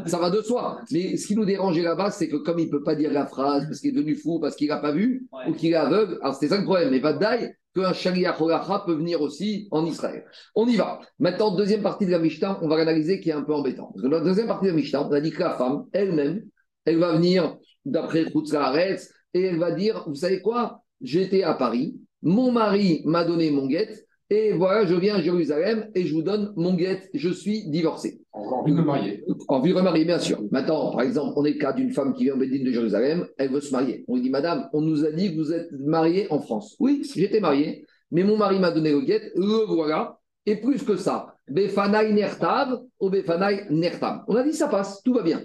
[0.07, 0.81] ça va, de soi.
[0.91, 3.27] Mais ce qui nous dérangeait là-bas, c'est que comme il ne peut pas dire la
[3.27, 6.19] phrase parce qu'il est devenu fou, parce qu'il n'a pas vu, ou qu'il est aveugle,
[6.23, 6.91] alors c'était ça le problème.
[6.91, 8.39] Mais Vadaï, qu'un Shaliach
[8.87, 10.25] peut venir aussi en Israël.
[10.55, 11.01] On y va.
[11.19, 13.93] Maintenant, deuxième partie de la Mishnah, on va l'analyser qui est un peu embêtant.
[13.97, 16.43] dans la deuxième partie de la Mishnah, on a dit que la femme, elle-même,
[16.85, 20.83] elle va venir d'après Khutzlaaretz et elle va dire, vous savez quoi?
[21.01, 25.91] J'étais à Paris, mon mari m'a donné mon guette, et voilà, je viens à Jérusalem
[25.95, 28.21] et je vous donne mon guette, je suis divorcé.
[28.33, 29.25] En vue de marier.
[29.49, 30.41] En vue de marier, bien sûr.
[30.53, 33.27] Maintenant, par exemple, on est le cas d'une femme qui vient au Bédine de Jérusalem,
[33.39, 34.05] elle veut se marier.
[34.07, 36.77] On lui dit, Madame, on nous a dit que vous êtes mariée en France.
[36.79, 40.97] Oui, j'étais mariée, mais mon mari m'a donné le guet, le voilà, et plus que
[40.97, 44.23] ça, Befanai Nertav ou Befanai Nertav.
[44.29, 45.43] On a dit ça passe, tout va bien.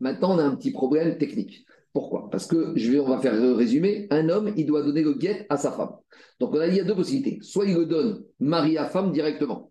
[0.00, 1.64] Maintenant, on a un petit problème technique.
[1.94, 2.28] Pourquoi?
[2.28, 5.14] Parce que, je vais, on va faire le résumé, un homme, il doit donner le
[5.14, 5.92] guet à sa femme.
[6.40, 7.38] Donc, on a il y a deux possibilités.
[7.40, 9.70] Soit il le donne mari à femme directement,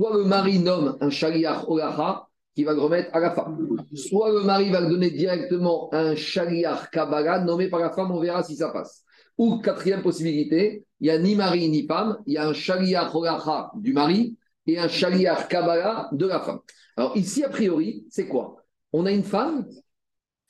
[0.00, 3.68] soit le mari nomme un shaliach olacha qui va le remettre à la femme.
[3.94, 8.18] Soit le mari va le donner directement un shaliach kabbalah nommé par la femme, on
[8.18, 9.04] verra si ça passe.
[9.36, 13.14] Ou quatrième possibilité, il n'y a ni mari ni femme, il y a un shaliach
[13.14, 16.60] olacha du mari et un shaliach kabbalah de la femme.
[16.96, 18.64] Alors ici, a priori, c'est quoi?
[18.94, 19.66] On a une femme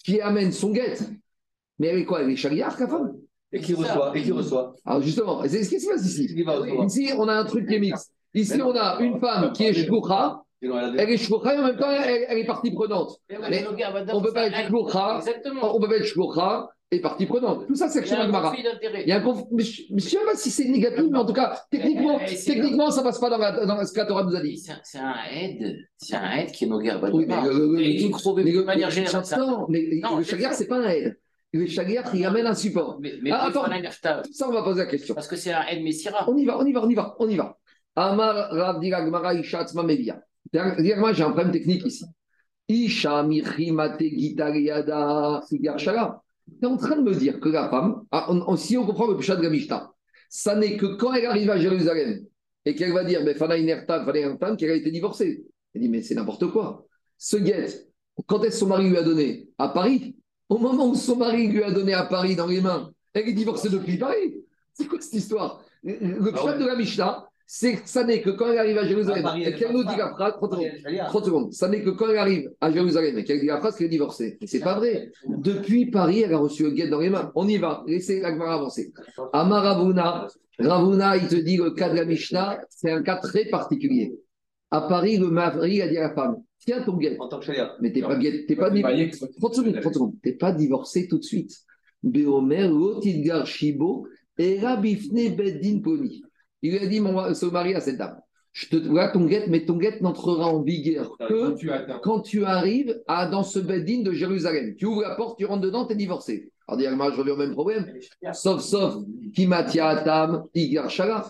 [0.08, 1.02] qui amène son guette.
[1.78, 2.22] Mais elle est quoi?
[2.22, 3.12] Elle est shaliach, la femme?
[3.52, 4.74] Et qui reçoit Et qui reçoit.
[4.84, 6.34] Alors justement, c'est ce qui se passe ici.
[6.84, 8.12] Ici, on a un truc qui est mixte.
[8.34, 11.90] Ici, on a une femme qui est la elle est shkoucha et en même temps,
[11.90, 13.20] elle, elle est partie prenante.
[13.28, 13.64] Mais
[14.12, 14.58] on peut pas être
[15.18, 15.76] Exactement.
[15.76, 17.66] on peut pas être shkoucha et partie prenante.
[17.66, 18.48] Tout ça, c'est action Agmara.
[18.50, 19.02] conflit d'intérêt.
[19.02, 19.42] Il y a un conf...
[19.52, 22.44] mais je ne sais pas si c'est négatif, mais en tout cas, techniquement, Eh, eh,
[22.44, 24.56] techniquement ça passe pas dans, la, dans ce que la Torah nous a dit.
[24.84, 27.00] C'est un- aide, c'est un aide qui est nos guerres.
[27.12, 29.22] Oui, mais de le- manière générale.
[29.38, 30.58] Non, mais le chagar, ça.
[30.58, 31.18] c'est pas un aide.
[31.52, 32.98] Le chagar, il amène un support.
[33.00, 33.64] Mais, Ah, attends.
[34.32, 35.14] Ça, on va poser la question.
[35.14, 36.28] parce que c'est un aide Messira.
[36.28, 37.56] On y va, on y va, on y va, on y va.
[37.96, 40.20] Amar Rav Diragmara Isha Atzma Mevia.
[40.52, 42.04] Diragmara, j'ai un problème technique ici.
[42.68, 46.22] Isha Michimate Gitariada Sigar Shala.
[46.60, 48.84] Tu es en train de me dire que la femme, ah, on- on- si on
[48.86, 49.92] comprend le Pshat de la Mishnah,
[50.28, 52.24] ça n'est que quand elle arrive à Jérusalem
[52.64, 55.44] et qu'elle va dire, ben, Fana Inertan, Fana Inertan, qu'elle a été divorcée.
[55.74, 56.86] Elle dit, mais c'est n'importe quoi.
[57.16, 57.88] Ce guette,
[58.26, 60.16] quand est-ce son mari lui a donné À Paris?
[60.48, 63.32] Au moment où son mari lui a donné à Paris dans les mains, elle est
[63.32, 64.36] divorcée depuis Paris.
[64.72, 65.62] C'est quoi cette histoire?
[65.82, 66.58] Le Ah Pshat ouais.
[66.58, 67.28] de la Mishnah,
[67.86, 70.34] ça n'est que quand elle arrive à Jérusalem Paris, et qu'elle nous dit la phrase,
[70.34, 71.06] 30 secondes, Shaliach.
[71.08, 71.52] 30 secondes.
[71.54, 73.90] Ça n'est que quand elle arrive à Jérusalem et qu'elle dit la phrase qu'elle est
[73.90, 74.36] divorcée.
[74.40, 75.10] Mais c'est pas vrai.
[75.26, 77.32] Depuis Paris, elle a reçu le guet dans les mains.
[77.34, 77.82] On y va.
[77.86, 78.92] Laissez la Gemara avancer.
[79.32, 80.26] Amar Ravuna,
[80.58, 84.14] Ravuna, il te dit le cas de la Mishnah, c'est un cas très particulier.
[84.70, 87.16] À Paris, le mari a dit à la femme Tiens ton guet.
[87.18, 87.76] En tant que shaliach.
[87.80, 90.14] Mais t'es pas, guet- t'es pas, que- 30 secondes, 30 secondes.
[90.22, 91.56] T'es pas divorcé tout de suite.
[92.02, 92.68] Béomer,
[93.46, 94.06] Shibo,
[94.36, 96.22] et Rabifne Beddin Poni.
[96.62, 98.20] Il lui a dit, mon, ce mari à cette dame,
[98.52, 101.70] je te, voilà ton guette, mais ton guette n'entrera en vigueur que tu
[102.02, 104.74] quand tu arrives à, dans ce Beddin de Jérusalem.
[104.76, 106.50] Tu ouvres la porte, tu rentres dedans, tu es divorcé.
[106.66, 107.90] Alors, je reviens au même problème.
[108.32, 108.96] Sauf, sauf,
[109.34, 110.44] Kimatia Atam.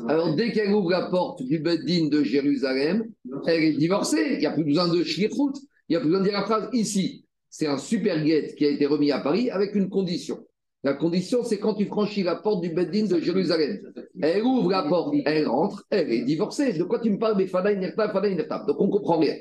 [0.09, 3.05] Alors, dès qu'elle ouvre la porte du Beddin de Jérusalem,
[3.47, 4.33] elle est divorcée.
[4.33, 5.55] Il n'y a plus besoin de shlichut.
[5.88, 7.25] Il n'y a plus besoin de dire la phrase ici.
[7.51, 10.45] C'est un super guette qui a été remis à Paris avec une condition.
[10.85, 13.79] La condition, c'est quand tu franchis la porte du Beddin de Jérusalem.
[14.23, 16.73] Elle ouvre la porte, elle rentre, elle est divorcée.
[16.73, 19.35] De quoi tu me parles des Fada Inerta, Fada Inerta Donc, on comprend rien.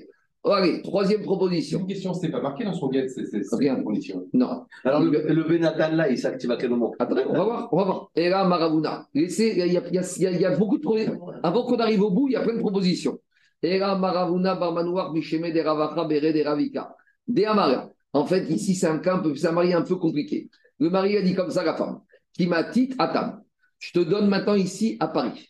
[0.44, 1.80] Allez, troisième proposition.
[1.80, 3.76] Une question, c'est pas marqué dans son guide, c'est Rien.
[3.84, 4.26] condition.
[4.34, 4.66] Non.
[4.84, 6.94] Alors, le, le Benatan, là, il s'active à quel moment?
[7.00, 8.10] Attendez, on va voir, on va voir.
[8.16, 9.08] Et là, Maravuna.
[9.14, 11.20] Laissez, il y a, beaucoup de problèmes.
[11.44, 13.20] Avant qu'on arrive au bout, il y a plein de propositions.
[13.62, 16.96] Et là, Maravuna, Barmanouar, Misheme, des Ravacha, Bere, des Ravika.
[17.28, 17.90] Des Amara.
[18.14, 20.50] En fait, ici, c'est un cas un peu, c'est un mari un peu compliqué.
[20.80, 22.02] Le mari a dit comme ça à la femme.
[22.34, 23.42] Qui m'a dit, Atam.
[23.80, 25.50] Je te donne maintenant ici à Paris.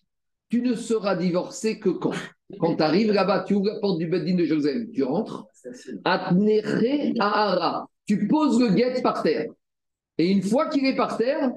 [0.50, 2.14] Tu ne seras divorcé que quand?
[2.60, 5.46] Quand tu arrives là-bas, tu ouvres la porte du Beddin de Jérusalem, tu rentres.
[8.06, 9.48] Tu poses le guet par terre.
[10.18, 11.52] Et une fois qu'il est par terre,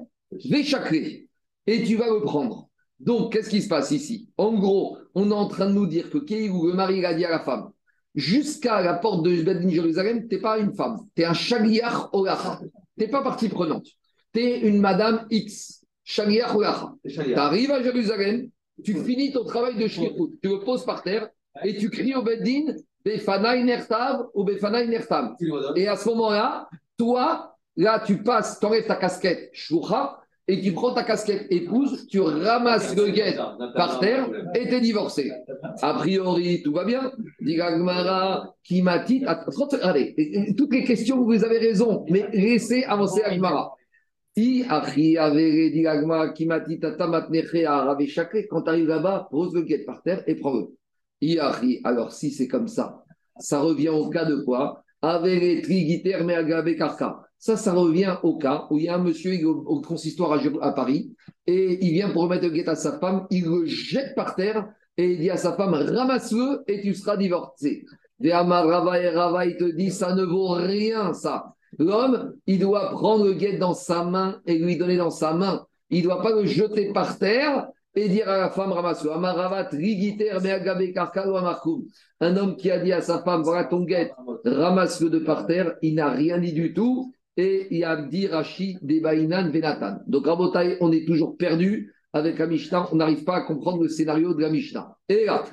[0.49, 1.27] Véchacré.
[1.67, 2.69] Et tu vas le prendre.
[2.99, 4.29] Donc, qu'est-ce qui se passe ici?
[4.37, 7.25] En gros, on est en train de nous dire que Kéhou, le mari, a dit
[7.25, 7.71] à la femme
[8.15, 12.59] jusqu'à la porte de Jérusalem, tu n'es pas une femme, tu es un Shaliach Olacha.
[12.97, 13.87] Tu n'es pas partie prenante.
[14.33, 18.49] Tu es une madame X, Tu arrives à Jérusalem,
[18.83, 21.29] tu finis ton travail de shlichut, tu le poses par terre
[21.63, 22.73] et tu cries au Beddin
[23.03, 25.35] Befanaï Nertav ou Befanaï lui redonnes.
[25.75, 30.73] Et à ce moment-là, toi, là, tu passes, tu enlèves ta casquette shloucha et tu
[30.73, 33.35] prends ta casquette épouse, tu ramasses le guet
[33.75, 35.31] par terre et tu es divorcé.
[35.81, 37.11] A priori, tout va bien.
[37.39, 38.83] Dit Agmara, qui
[40.57, 43.75] toutes les questions, vous avez raison, mais laissez avancer Agmara.
[44.35, 45.09] Quand tu
[48.69, 50.75] arrives là-bas, pose le guet par terre et prends-le.
[51.83, 53.03] Alors si c'est comme ça,
[53.37, 54.83] ça revient au cas de quoi?
[55.03, 57.27] Avere trigiter agabe karka.
[57.41, 61.15] Ça, ça revient au cas où il y a un monsieur au, consistoire à, Paris
[61.47, 64.71] et il vient pour remettre le guet à sa femme, il le jette par terre
[64.95, 67.83] et il dit à sa femme ramasse-le et tu seras divorcé.
[68.23, 71.55] Rava et Rava, il te dit ça ne vaut rien ça.
[71.79, 75.65] L'homme, il doit prendre le guet dans sa main et lui donner dans sa main.
[75.89, 79.13] Il ne doit pas le jeter par terre et dire à la femme ramasse-le.
[79.13, 81.85] Amar Rava, trigiter me agabe karka lo amarkoum.
[82.19, 84.11] Un homme qui a dit à sa femme voilà ton guet,
[84.45, 87.11] ramasse-le de par terre, il n'a rien dit du tout.
[87.37, 89.99] Et a dit Rashi Debainan Venatan.
[90.07, 91.93] Donc, Rabotai, on est toujours perdu.
[92.13, 94.97] avec la Mishnah, on n'arrive pas à comprendre le scénario de la Mishnah.
[95.07, 95.45] Et là,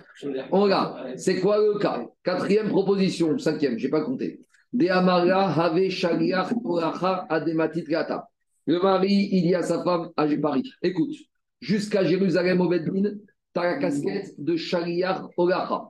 [0.51, 1.15] on l'a.
[1.17, 2.05] C'est quoi le cas?
[2.25, 4.41] Quatrième proposition, cinquième, je n'ai pas compté.
[4.73, 8.29] De Amara Have Shaliach Oracha Adematit Gata.
[8.67, 11.15] Le mari, il dit à sa femme à Paris écoute,
[11.61, 13.13] jusqu'à Jérusalem au Beddin,
[13.55, 15.89] tu as la casquette de Shaliach Oracha.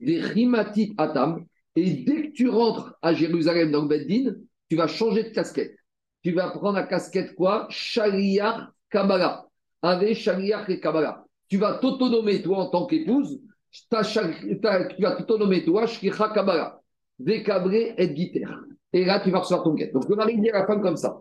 [0.00, 1.44] Des Rimatit Atam.
[1.76, 4.36] Et dès que tu rentres à Jérusalem dans le Beddin,
[4.68, 5.76] tu vas changer de casquette.
[6.22, 7.66] Tu vas prendre la casquette quoi?
[7.70, 9.46] Shaliach Kabbalah.
[9.82, 11.24] Avec Shaliach et Kabbalah.
[11.48, 16.80] Tu vas t'autonomer, toi, en tant qu'épouse, tu vas t'autonomer, toi, Shlicha Kabbalah.
[17.18, 18.44] Décabré et guiter.
[18.92, 19.90] Et là, tu vas recevoir ton guet.
[19.92, 21.20] Donc, le mari dit à la femme comme ça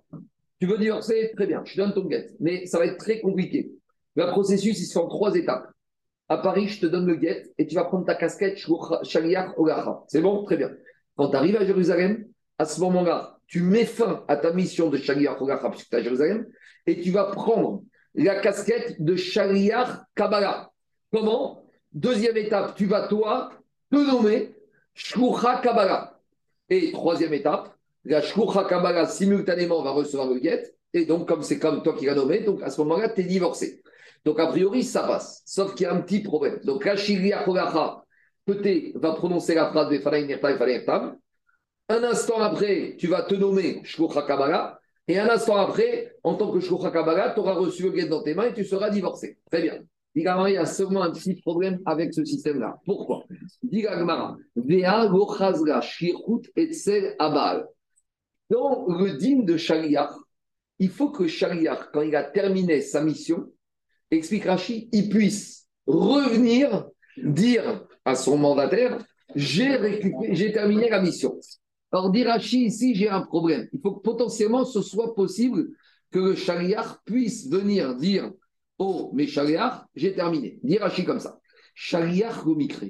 [0.60, 1.32] Tu veux divorcer?
[1.36, 2.32] Très bien, je te donne ton guet.
[2.40, 3.72] Mais ça va être très compliqué.
[4.16, 5.68] Le processus, il se fait en trois étapes.
[6.30, 8.58] À Paris, je te donne le guet et tu vas prendre ta casquette
[9.04, 10.04] Shaliach Olacha.
[10.08, 10.44] C'est bon?
[10.46, 10.72] Très bien.
[11.16, 12.26] Quand tu arrives à Jérusalem,
[12.58, 16.02] à ce moment-là, tu mets fin à ta mission de Shaliach Olacha puisque tu à
[16.02, 16.48] Jérusalem
[16.88, 17.84] et tu vas prendre
[18.16, 20.72] la casquette de Shaliach Kabbalah.
[21.12, 21.64] Comment?
[21.92, 23.52] Deuxième étape, tu vas toi
[23.92, 24.56] te nommer
[24.96, 26.20] Shkoucha Kabbalah.
[26.68, 30.74] Et troisième étape, la Shkoucha Kabbalah simultanément va recevoir le guet.
[30.92, 33.24] Et donc, comme c'est comme toi qui l'as nommé, donc à ce moment-là, tu es
[33.24, 33.84] divorcé.
[34.26, 35.44] Donc, a priori, ça passe.
[35.46, 36.60] Sauf qu'il y a un petit problème.
[36.64, 37.46] Donc, la Shilia
[38.46, 39.98] peut-être va prononcer la phrase de
[41.94, 44.80] Un instant après, tu vas te nommer Shkoucha Kabbalah.
[45.08, 48.24] Et un instant après, en tant que Shkoucha Kabbalah, tu auras reçu le guet dans
[48.24, 49.38] tes mains et tu seras divorcé.
[49.52, 49.78] Très bien.
[50.16, 52.80] Il y a seulement un petit problème avec ce système-là.
[52.84, 53.26] Pourquoi?
[58.50, 60.14] Dans le dîme de Shaliach,
[60.80, 63.52] il faut que Shaliach, quand il a terminé sa mission,
[64.10, 68.98] explique Rashi, il puisse revenir dire à son mandataire
[69.36, 71.40] j'ai terminé la mission.
[71.94, 73.68] Alors, dit Rashi, ici, j'ai un problème.
[73.72, 75.68] Il faut que potentiellement ce soit possible
[76.10, 78.32] que le Shaliach puisse venir dire
[78.80, 80.60] Oh, mais Shaliach, j'ai terminé.
[80.64, 81.40] Dirachi comme ça.
[81.76, 82.86] Shaliach Romikre.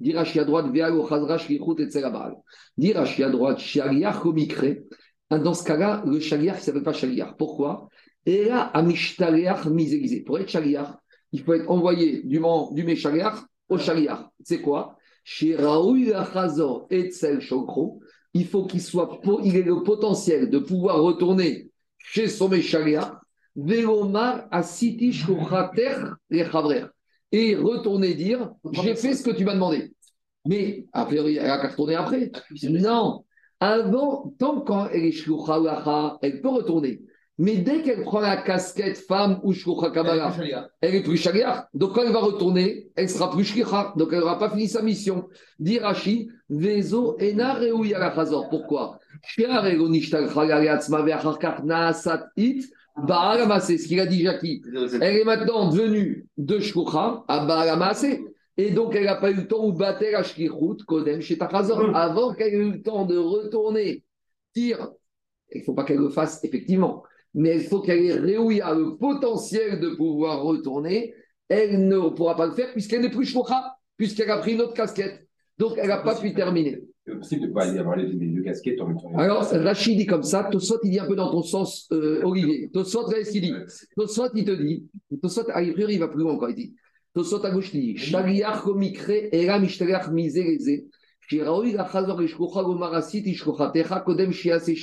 [0.00, 2.34] Dirachi à droite, Vealo Chazra Shlichut et Tselabal.
[2.76, 4.82] Dirachi à droite, Shaliach Romikre.
[5.30, 7.36] Dans ce cas-là, le Shaliach ne s'appelle pas Shaliach.
[7.38, 7.88] Pourquoi?
[8.26, 10.22] Et là, Amishtaliach Misélisé.
[10.22, 10.96] Pour être Shaliach,
[11.30, 12.40] il faut être envoyé du,
[12.72, 13.36] du Meshaliach
[13.68, 14.30] au Shaliach.
[14.42, 14.96] C'est quoi?
[15.22, 18.00] Chez Raoul Chazor et Tsel Shokro,
[18.38, 23.12] il faut qu'il soit, il ait le potentiel de pouvoir retourner chez son Meshaliach
[27.32, 29.92] et retourner dire J'ai fait ce que tu m'as demandé.
[30.46, 32.30] Mais a priori, elle a qu'à retourner après.
[32.62, 33.24] Non.
[33.60, 35.12] Avant, tant qu'elle est
[36.22, 37.00] elle peut retourner.
[37.38, 40.34] Mais dès qu'elle prend la casquette femme ou shkoucha kabbalah,
[40.80, 41.68] elle est plus shaliach.
[41.72, 43.94] Donc quand elle va retourner, elle sera plus shkoucha.
[43.96, 45.28] Donc elle n'aura pas fini sa mission.
[45.58, 47.56] Dirachi, vezo ena
[48.50, 48.98] Pourquoi?
[49.26, 49.34] Ce
[53.86, 54.62] qu'il a dit Jackie.
[55.00, 58.06] Elle est maintenant devenue de Shkoucha à Baalamase.
[58.56, 62.34] Et donc, elle n'a pas eu le temps où battre à Shkichut, Kodem, chez avant
[62.34, 64.02] qu'elle ait eu le temps de retourner,
[64.56, 64.76] il
[65.54, 67.04] ne faut pas qu'elle le fasse, effectivement,
[67.38, 71.14] mais il faut qu'elle ait réuni le potentiel de pouvoir retourner.
[71.48, 74.74] Elle ne pourra pas le faire puisqu'elle n'est plus Shkoucha, puisqu'elle a pris une autre
[74.74, 75.24] casquette.
[75.56, 76.82] Donc, elle n'a pas pu terminer.
[77.06, 79.16] C'est possible de ne pas y avoir les, deux casquettes en même temps.
[79.16, 82.70] Alors, Rachid dit comme ça, Tosot, il dit un peu dans ton sens, euh, Olivier.
[82.72, 83.54] Tosot, regarde ce qu'il dit.
[83.96, 84.88] Tosot, il te dit,
[85.22, 86.74] Tosot, à priori, il va plus loin encore, il dit.
[87.14, 90.86] Tosot à gauche, il dit, komikre, era mishtaliach mizereze,
[91.20, 94.74] shiraoui lachazor ishkocha gomarasit ishkochatecha kodem shiase.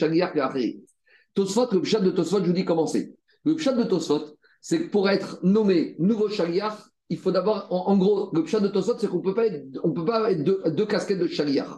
[1.36, 3.14] Tosot, le pshat de Tosot, je vous dis comment c'est.
[3.44, 6.74] Le pshat de Tosot, c'est que pour être nommé nouveau shaliach,
[7.10, 9.64] il faut d'abord, en, gros, le pshat de Tosot, c'est qu'on ne peut pas être,
[9.84, 11.70] on peut pas être deux, deux casquettes de shaliach.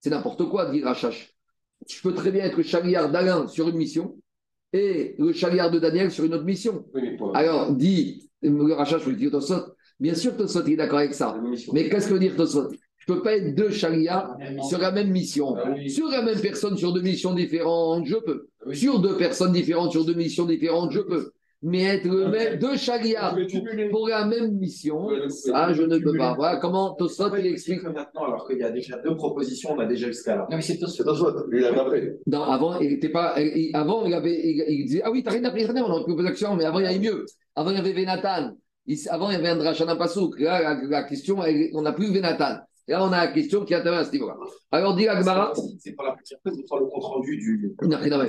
[0.00, 1.34] C'est n'importe quoi, dit Rachash.
[1.88, 4.18] Je peux très bien être le d'Alain sur une mission
[4.72, 6.84] et le chaliard de Daniel sur une autre mission.
[7.34, 9.74] Alors, dit le Rachash, je dire Tosot.
[10.00, 11.40] Bien sûr, Tosot, il est d'accord avec ça.
[11.72, 12.70] Mais qu'est-ce que veut dire Tosot
[13.06, 14.36] Je ne peux pas être deux chaliards
[14.68, 15.56] sur la même mission.
[15.56, 18.48] Ah sur la même personne, sur deux missions différentes, je peux.
[18.66, 21.32] Ah sur deux personnes différentes, sur deux missions différentes, je peux
[21.66, 23.34] mais être le même, deux chariats
[23.90, 26.34] pour la même mission, ça, je ne peux pas.
[26.34, 27.82] Voilà comment Tosot il explique.
[27.82, 30.46] Maintenant, alors qu'il y a déjà deux propositions, on a déjà jusqu'à là.
[30.50, 32.02] Non, mais c'est Tosot, lui, il avait appris.
[32.26, 33.34] Non, avant, il était pas.
[33.72, 36.66] avant, il, avait, il, disait Ah oui, t'as rien appris, on pu poser l'action, mais
[36.66, 37.24] avant, il y avait mieux.
[37.56, 38.56] Avant, il y avait Venatan.
[39.08, 40.38] Avant, il y avait un Drachana Pasouk.
[40.40, 41.38] Là, la, la, question,
[41.72, 42.58] on n'a plus Venatan.
[42.86, 44.36] Et là, on a la question qui intervient à ce niveau-là.
[44.70, 45.52] Alors, dit Agmara.
[45.78, 47.74] C'est pas la petite de faire le compte rendu du.
[47.82, 48.24] Non, non,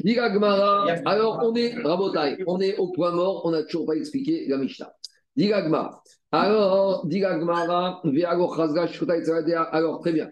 [0.00, 0.86] Dit Agmara.
[1.04, 4.58] Alors, on est, Rabotai, on est au point mort, on n'a toujours pas expliqué la
[4.58, 4.92] Mishnah.
[5.36, 6.02] Dit Agmara.
[6.32, 8.02] Alors, dit Agmara,
[9.72, 10.30] alors, très bien.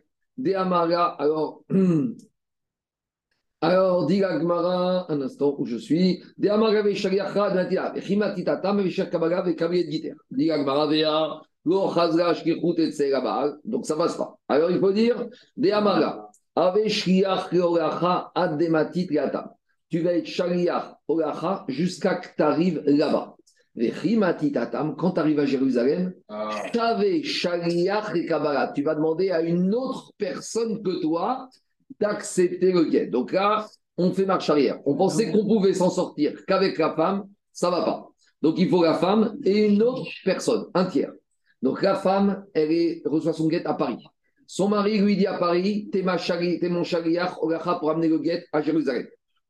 [0.56, 1.62] Amara, alors.
[3.64, 6.20] Alors, dit la Gemara, un instant où je suis.
[6.36, 9.54] De Amara ve Shaliachra de Natia, Kabbalah, ve
[9.88, 10.14] Giter.
[10.32, 11.94] Dit la Gemara, Vea, Donc
[13.86, 14.36] ça passe pas.
[14.48, 15.26] Alors il faut dire,
[16.54, 16.78] Ave.
[19.88, 23.36] Tu vas être Shaliach Oracha jusqu'à que tu arrives là-bas.
[24.98, 26.50] Quand tu arrives à Jérusalem, Ah.
[28.74, 31.48] Tu vas demander à une autre personne que toi
[32.00, 33.06] d'accepter le guet.
[33.06, 34.80] Donc là, on fait marche arrière.
[34.84, 38.08] On pensait qu'on pouvait s'en sortir qu'avec la femme, ça va pas.
[38.40, 41.12] Donc il faut la femme et une autre personne, un tiers.
[41.62, 44.04] Donc la femme, elle reçoit son guet à Paris.
[44.46, 49.06] Son mari lui dit à Paris, t'es, mon Oracha pour amener le guet à Jérusalem.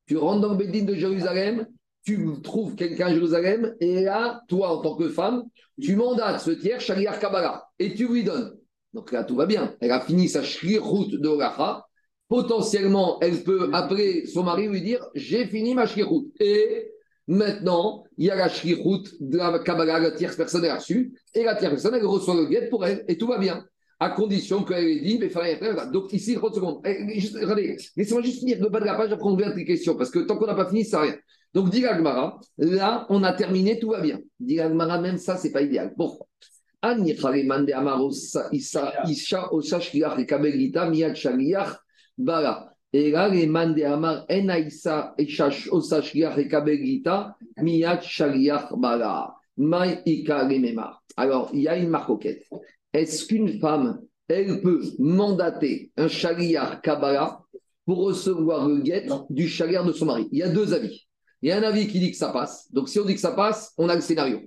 [0.06, 1.66] Tu rentres dans le Bédine de Jérusalem,
[2.04, 5.44] tu trouves quelqu'un à Jérusalem, et là, toi, en tant que femme,
[5.80, 8.56] tu mandates ce tiers, Shaliach Kabbalah, et tu lui donnes.
[8.92, 9.74] Donc là, tout va bien.
[9.80, 11.86] Elle a fini sa shlichut de Oracha.
[12.28, 16.30] Potentiellement, elle peut appeler son mari lui dire J'ai fini ma shlichut.
[16.40, 16.91] Et
[17.26, 21.44] maintenant, il y a la shlichut de la Kabbalah, la tierce personne est reçue, et
[21.44, 23.64] la tierce personne, elle reçoit le guet pour elle, et tout va bien.
[24.00, 25.60] À condition qu'elle ait dit, mais fallait
[25.92, 26.80] Donc ici, 30 secondes.
[26.84, 29.64] Eh, Regardez, laissez-moi juste finir le bas de la page, après on revient à tes
[29.64, 31.14] questions, parce que tant qu'on n'a pas fini, ça rien.
[31.54, 34.18] Donc, dit Gmara, là, on a terminé, tout va bien.
[34.40, 35.94] Dit Gmara, même ça, c'est pas idéal.
[35.96, 36.26] Pourquoi
[42.94, 44.26] Et Shaliach là, les Amar
[48.02, 48.70] Shaliach
[49.56, 51.02] Rememar.
[51.16, 52.44] Alors, il y a une marcoquette.
[52.92, 57.40] Est-ce qu'une femme, elle peut mandater un Shaliach Kabbalah
[57.86, 60.28] pour recevoir le guet du Shaliach de son mari?
[60.30, 61.06] Il y a deux avis.
[61.40, 62.70] Il y a un avis qui dit que ça passe.
[62.72, 64.40] Donc, si on dit que ça passe, on a le scénario.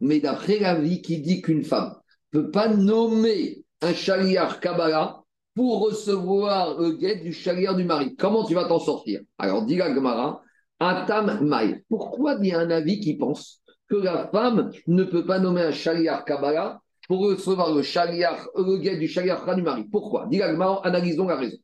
[0.00, 1.94] Mais d'après l'avis qui dit qu'une femme
[2.32, 5.19] ne peut pas nommer un chaliar Kabbalah
[5.60, 9.20] pour recevoir le guet du chaliar du mari, comment tu vas t'en sortir?
[9.36, 10.40] Alors, dit la Gemara,
[10.78, 11.84] Atam Maï.
[11.86, 15.60] Pourquoi il y a un avis qui pense que la femme ne peut pas nommer
[15.60, 19.84] un chaliar Kabbalah pour recevoir le, chaliar, le guet du chaliar du mari?
[19.92, 20.28] Pourquoi?
[20.30, 21.58] Dit la Gemara, analysons la raison.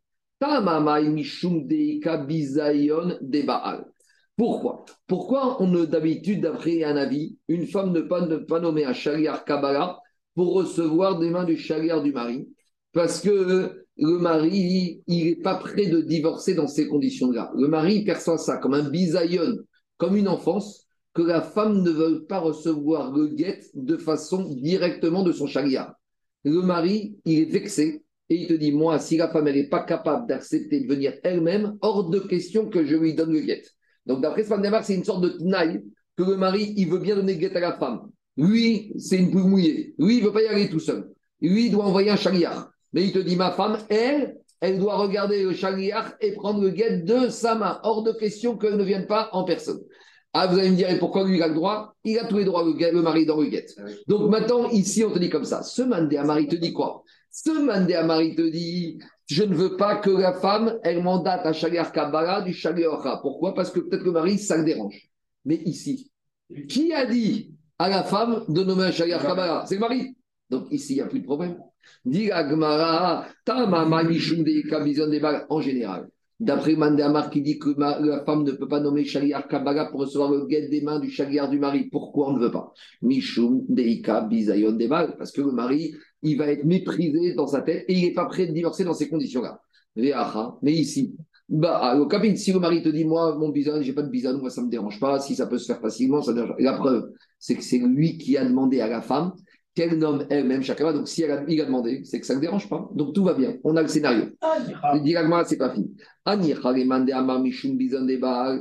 [4.36, 4.84] Pourquoi?
[5.06, 9.46] Pourquoi on ne d'habitude, d'après un avis, une femme ne ne pas nommer un chaliar
[9.46, 9.98] Kabbalah
[10.34, 12.46] pour recevoir des mains du chaliar du mari?
[12.92, 17.52] Parce que le mari, il n'est pas prêt de divorcer dans ces conditions-là.
[17.56, 19.56] Le mari perçoit ça comme un bisaïon,
[19.96, 25.22] comme une enfance, que la femme ne veut pas recevoir le guet de façon directement
[25.22, 25.94] de son chaliar.
[26.44, 29.68] Le mari, il est vexé et il te dit, moi, si la femme, elle n'est
[29.68, 33.62] pas capable d'accepter de venir elle-même, hors de question que je lui donne le guet.
[34.04, 35.82] Donc, d'après Spandemar, c'est une sorte de tenaille
[36.16, 38.10] que le mari, il veut bien donner le guet à la femme.
[38.36, 39.94] Lui, c'est une poule mouillée.
[39.98, 41.08] Lui, il ne veut pas y aller tout seul.
[41.40, 42.70] Lui, il doit envoyer un chaliar.
[42.96, 46.70] Mais il te dit, ma femme, elle, elle doit regarder le chaliar et prendre le
[46.70, 47.78] guet de sa main.
[47.82, 49.80] Hors de question qu'elle ne vienne pas en personne.
[50.32, 51.94] Ah, vous allez me dire, et pourquoi lui, il a le droit?
[52.04, 53.66] Il a tous les droits, le, guet- le mari, dans le guet.
[54.08, 55.62] Donc maintenant, ici, on te dit comme ça.
[55.62, 57.04] Ce mandé à mari te dit quoi?
[57.30, 61.44] Ce mandé à mari te dit je ne veux pas que la femme, elle mandate
[61.44, 63.20] un chaliar Kabbalah du chaliar.
[63.20, 63.54] Pourquoi?
[63.54, 65.10] Parce que peut-être le mari, ça le dérange.
[65.44, 66.10] Mais ici,
[66.66, 69.64] qui a dit à la femme de nommer un chaliar Kabbalah?
[69.66, 70.16] C'est le mari.
[70.48, 71.58] Donc ici, il n'y a plus de problème.
[72.04, 76.08] Dit de Kabizon des en général.
[76.38, 80.30] D'après Mandamar qui dit que la femme ne peut pas nommer chaliar Kabbalah pour recevoir
[80.30, 81.84] le guet des mains du chaliar du mari.
[81.84, 82.74] Pourquoi on ne veut pas?
[83.00, 87.86] Mishum Deika Bizayon Debal, parce que le mari, il va être méprisé dans sa tête
[87.88, 89.62] et il n'est pas prêt de divorcer dans ces conditions-là.
[89.96, 91.16] Mais ici,
[91.48, 94.50] bah, Kabine, si le mari te dit, moi, mon bisan, j'ai pas de bisan, moi,
[94.50, 97.54] ça me dérange pas, si ça peut se faire facilement, ça dérange la preuve, c'est
[97.54, 99.32] que c'est lui qui a demandé à la femme
[99.76, 100.92] qu'elle nomme elle-même chacun.
[100.92, 102.88] Donc, si elle a, il a demandé, c'est que ça ne dérange pas.
[102.94, 103.58] Donc, tout va bien.
[103.62, 104.24] On a le scénario.
[104.42, 105.94] Le diagma, c'est pas fini.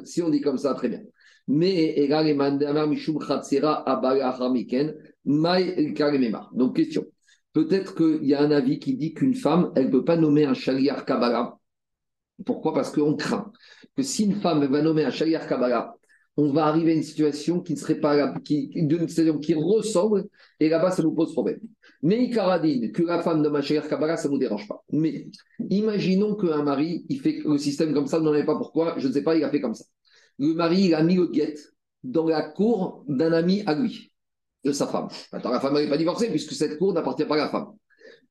[0.05, 0.99] Si on dit comme ça, très bien.
[1.47, 2.07] Mais.
[6.53, 7.05] Donc, question.
[7.53, 10.43] Peut-être qu'il y a un avis qui dit qu'une femme, elle ne peut pas nommer
[10.43, 11.57] un chaliar Kabbalah.
[12.45, 12.73] Pourquoi?
[12.73, 13.53] Parce qu'on craint
[13.95, 15.95] que si une femme va nommer un chaliar Kabbalah,
[16.37, 20.25] on va arriver à une situation qui ne serait pas qui, d'une situation qui ressemble,
[20.59, 21.59] et là-bas, ça nous pose problème.
[22.01, 24.83] Mais Karadine, que la femme un chaliar Kabbalah, ça ne nous dérange pas.
[24.91, 25.27] Mais
[25.69, 29.07] imaginons qu'un mari, il fait le système comme ça, vous n'en savez pas pourquoi, je
[29.07, 29.85] ne sais pas, il a fait comme ça.
[30.37, 31.55] Le mari, il a mis le guet
[32.03, 34.11] dans la cour d'un ami à lui,
[34.63, 35.07] de sa femme.
[35.31, 37.73] Attends, la femme n'est pas divorcée puisque cette cour n'appartient pas à la femme.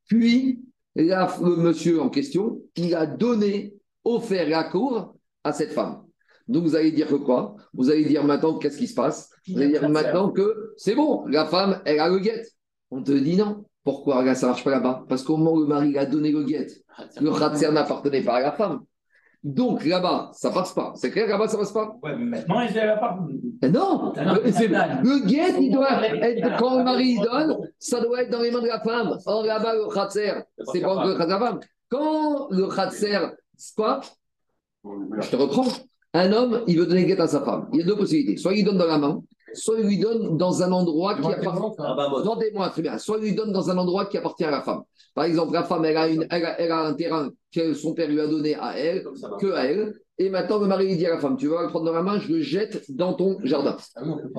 [0.07, 0.61] Puis,
[0.95, 3.75] le monsieur en question, il a donné,
[4.05, 6.04] offert la cour à cette femme.
[6.49, 7.57] Donc, vous allez dire que quoi?
[7.73, 9.31] Vous allez dire maintenant, qu'est-ce qui se passe?
[9.49, 12.43] Vous allez dire maintenant que c'est bon, la femme, elle a le guet.
[12.91, 13.65] On te dit non.
[13.85, 15.05] Pourquoi Là, ça ne marche pas là-bas?
[15.09, 16.67] Parce qu'au moment où le mari a donné le guet,
[17.21, 18.81] le khatser n'appartenait pas à la femme.
[19.43, 20.95] Donc là-bas, ça passe pas.
[20.97, 21.95] C'est clair, là-bas, ça passe pas?
[22.03, 23.19] Ouais, mais Non, ils pas.
[23.61, 28.41] Eh Non, le, guet, il doit être, quand le mari donne, ça doit être dans
[28.41, 29.19] les mains de la femme.
[29.27, 30.33] Or là-bas, le khatser,
[30.73, 31.61] c'est pas le khatser de la femme.
[31.91, 33.19] Quand le khatser,
[33.77, 34.01] quoi?
[34.83, 35.67] Je te reprends.
[36.15, 37.69] Un homme, il veut donner guet à sa femme.
[37.73, 38.37] Il y a deux possibilités.
[38.37, 39.21] Soit il donne dans la main,
[39.53, 41.61] soit il lui donne dans un endroit qui appartient.
[42.23, 42.99] Entendez-moi très bien.
[42.99, 44.83] Soit il lui donne dans un endroit qui appartient à la femme.
[45.15, 47.95] Par exemple, la femme, elle a, une, elle a, elle a un terrain que son
[47.95, 49.05] père lui a donné à elle,
[49.41, 49.93] que à elle.
[50.19, 52.03] Et maintenant, le mari lui dit à la femme Tu vas le prendre dans la
[52.03, 53.77] main, je le jette dans ton jardin.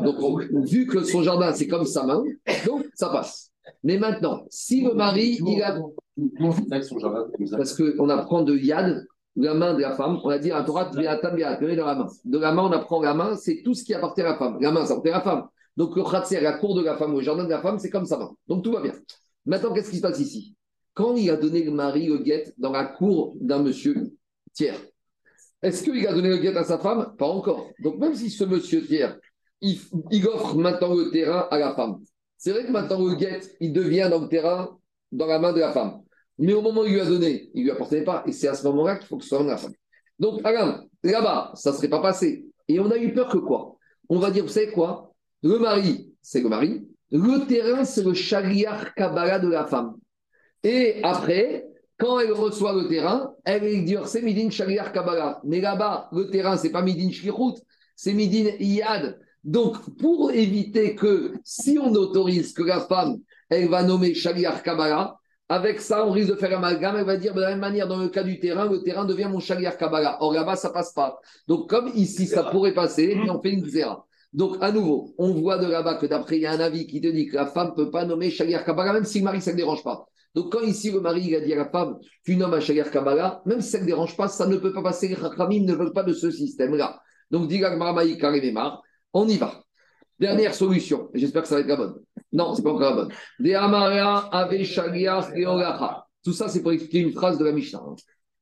[0.03, 2.23] Donc, on- vu que son jardin, c'est comme sa main,
[2.65, 3.51] donc ça passe.
[3.83, 5.73] Mais maintenant, si le mari, il a.
[5.73, 5.81] Que.
[7.57, 9.05] Parce qu'on apprend de Yad,
[9.35, 12.07] la main de la femme, on a dit un Torah, dans la main.
[12.23, 14.57] De la main, on apprend la main, c'est tout ce qui appartient à la femme.
[14.61, 15.47] La main, ça appartient à la femme.
[15.75, 17.89] Donc le Khatser, la cour de la femme, ou le jardin de la femme, c'est
[17.89, 18.31] comme main.
[18.47, 18.93] Donc tout va bien.
[19.45, 20.55] Maintenant, qu'est-ce qui se passe ici?
[20.93, 24.13] Quand il a donné le mari le guet dans la cour d'un monsieur
[24.53, 24.79] tiers,
[25.61, 27.13] est-ce qu'il a donné le guet à sa femme?
[27.17, 27.67] Pas encore.
[27.83, 29.17] Donc même si ce monsieur tiers,
[29.59, 29.77] il,
[30.11, 31.97] il offre maintenant le terrain à la femme,
[32.37, 34.77] c'est vrai que maintenant le guet, il devient dans le terrain,
[35.11, 36.01] dans la main de la femme.
[36.37, 38.23] Mais au moment où il lui a donné, il ne lui apportait pas.
[38.27, 39.73] Et c'est à ce moment-là qu'il faut que ce soit la femme.
[40.19, 42.45] Donc, là-bas, ça ne serait pas passé.
[42.67, 43.77] Et on a eu peur que quoi?
[44.09, 45.13] On va dire, vous savez quoi?
[45.43, 46.87] Le mari, c'est le mari.
[47.11, 49.95] Le terrain, c'est le chariar Kabbalah de la femme.
[50.63, 51.67] Et après,
[51.97, 55.39] quand elle reçoit le terrain, elle est divorcée Midin Shaliach Kabbalah.
[55.43, 57.61] Mais là-bas, le terrain, c'est pas Midin Shlichut,
[57.95, 59.19] c'est Midin Iyad.
[59.43, 63.19] Donc, pour éviter que si on autorise que la femme,
[63.49, 66.97] elle va nommer Shaliach Kabbalah, avec ça, on risque de faire un amalgame.
[66.97, 69.27] Elle va dire de la même manière, dans le cas du terrain, le terrain devient
[69.29, 70.17] mon Shaliach Kabbalah.
[70.21, 71.19] Or là-bas, ça passe pas.
[71.47, 74.05] Donc, comme ici, ça pourrait passer, mais on fait une zéra.
[74.33, 76.99] Donc, à nouveau, on voit de là-bas que d'après, il y a un avis qui
[76.99, 79.41] te dit que la femme ne peut pas nommer Shaliach Kabbalah, même si le mari,
[79.41, 80.05] ça ne dérange pas.
[80.33, 82.89] Donc, quand ici, le mari il a dit à la femme, tu nommes un Shaliach
[82.91, 85.07] Kabbalah, même si ça ne dérange pas, ça ne peut pas passer.
[85.07, 86.99] Les Chachamim ne veulent pas de ce système-là.
[87.31, 88.81] Donc, dit Karimemar,
[89.13, 89.63] on y va.
[90.19, 91.95] Dernière solution, et j'espère que ça va être la bonne.
[92.35, 93.13] Non, c'est pas encore la bonne.
[93.39, 95.45] De Amara ave Shaliach et.
[96.23, 97.79] Tout ça, c'est pour expliquer une phrase de la Mishnah.
[97.79, 97.95] hein.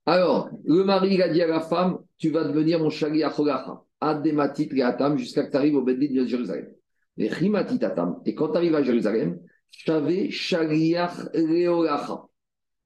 [0.06, 3.82] Alors, le mari a dit à la femme, tu vas devenir mon Shaliach Olacha.
[4.02, 6.70] Adematit Atam jusqu'à que tu arrives au Beddin de Jérusalem.
[7.18, 8.22] Et Atam.
[8.26, 9.40] Et quand tu arrives à Jérusalem,
[9.70, 12.26] Shave Shaliach Leolacha.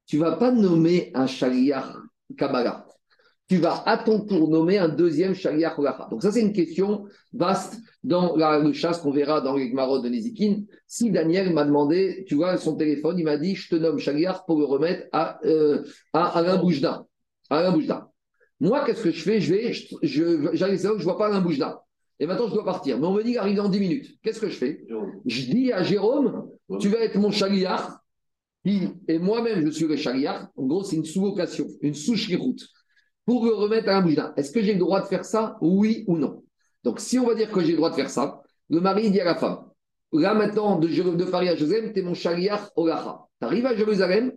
[0.05, 1.87] Tu vas pas nommer un Shaliach
[2.37, 2.86] Kabbalah.
[3.47, 6.07] Tu vas à ton tour nommer un deuxième Shaliach Olacha.
[6.11, 10.09] Donc ça, c'est une question vaste dans la, chasse qu'on verra dans les Gmarot de
[10.09, 10.63] Nezikin.
[10.85, 14.45] Si Daniel m'a demandé, tu vois, son téléphone, il m'a dit, je te nomme Shaliach
[14.45, 17.05] pour le remettre à, euh, à Alain Boujda.
[17.49, 17.77] Alain.
[18.59, 19.39] Moi, qu'est-ce que je fais?
[19.39, 21.83] Je vais, je, je, j'arrive où je vois pas Alain Boujda.
[22.19, 22.99] Et maintenant, je dois partir.
[22.99, 24.17] Mais on me dit, arrive dans 10 minutes.
[24.23, 24.85] Qu'est-ce que je fais?
[25.25, 27.81] Je dis à Jérôme, tu vas être mon Shaliach.
[28.65, 30.47] Et moi-même, je suis le Shaliach.
[30.57, 32.67] En gros, c'est une sous-vocation, une sous-chiroute.
[33.27, 34.33] Pour le remettre à un boujda.
[34.37, 35.57] Est-ce que j'ai le droit de faire ça?
[35.59, 36.43] Oui ou non?
[36.85, 39.19] Donc, si on va dire que j'ai le droit de faire ça, le mari dit
[39.19, 39.65] à la femme
[40.13, 43.25] Là, maintenant, de, de Paris à Jérusalem, tu es mon Shaliach Olacha.
[43.41, 44.31] Tu arrives à Jérusalem,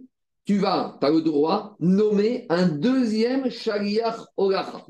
[0.45, 4.85] tu vas, tu as le droit, nommer un deuxième Shaliach Olacha.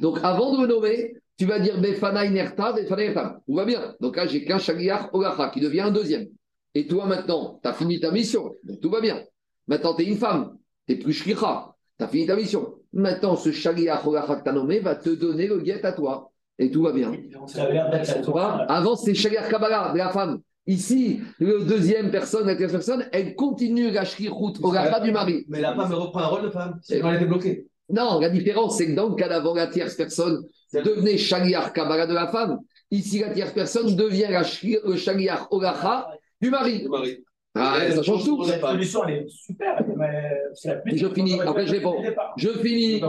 [0.00, 3.40] Donc, avant de le nommer, tu vas dire Befana Inerta, Befana Inerta.
[3.44, 3.96] Tout va bien.
[3.98, 6.28] Donc là, j'ai qu'un Shaliach Olacha qui devient un deuxième.
[6.76, 8.54] Et toi, maintenant, tu as fini ta mission.
[8.62, 9.24] Donc, tout va bien.
[9.66, 10.56] Maintenant, tu es une femme.
[10.86, 11.71] Tu n'es plus Shlicha.
[12.02, 12.74] Tu as fini ta mission.
[12.92, 16.30] Maintenant, ce Shaliach Olacha que tu as nommé va te donner le guet à toi.
[16.58, 17.12] Et tout va bien.
[18.34, 18.66] La.
[18.68, 20.40] Avant, c'est Shaliach Kabbalah de la femme.
[20.66, 24.32] Ici, le deuxième personne, la troisième personne, elle continue la shrichut
[24.62, 25.44] Olacha du mari.
[25.48, 26.78] Mais la femme reprend un rôle de femme.
[26.82, 27.66] Sinon, elle était bloquée.
[27.88, 32.06] Non, la différence, c'est que dans le cas d'avant, la tierce personne devenait Shaliach Kabbalah
[32.06, 32.58] de la femme.
[32.90, 35.48] Ici, la tierce personne devient la le Shaliach
[36.40, 36.86] du mari.
[37.54, 38.42] Ah, ça change tout.
[38.44, 39.84] Cette solution, elle est super.
[39.96, 41.40] mais c'est la plus- Je finis.
[41.40, 42.02] Après, je réponds.
[42.36, 43.02] Je finis.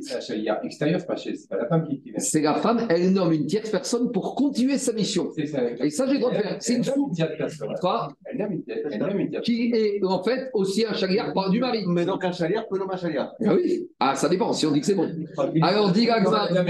[0.00, 2.20] C'est la chalière extérieure, c'est pas, chez- c'est pas la femme qui, qui vient.
[2.20, 5.30] C'est la femme, elle nomme une tierce personne pour continuer sa mission.
[5.34, 5.58] C'est ça.
[5.84, 6.56] Et ça, j'ai le droit de faire.
[6.60, 7.08] C'est une Elle nomme sous.
[7.08, 7.74] une tierce personne.
[7.80, 10.92] Quoi Elle nomme une tierce- elle nomme une tierce Qui est en fait aussi un
[10.92, 11.84] Shaliach par du mari.
[11.88, 13.32] Mais donc un chalière peut nommer un chalière.
[13.44, 13.88] Ah oui.
[13.98, 15.10] Ah, ça dépend, si on dit que c'est bon.
[15.62, 16.64] Alors, dis personne.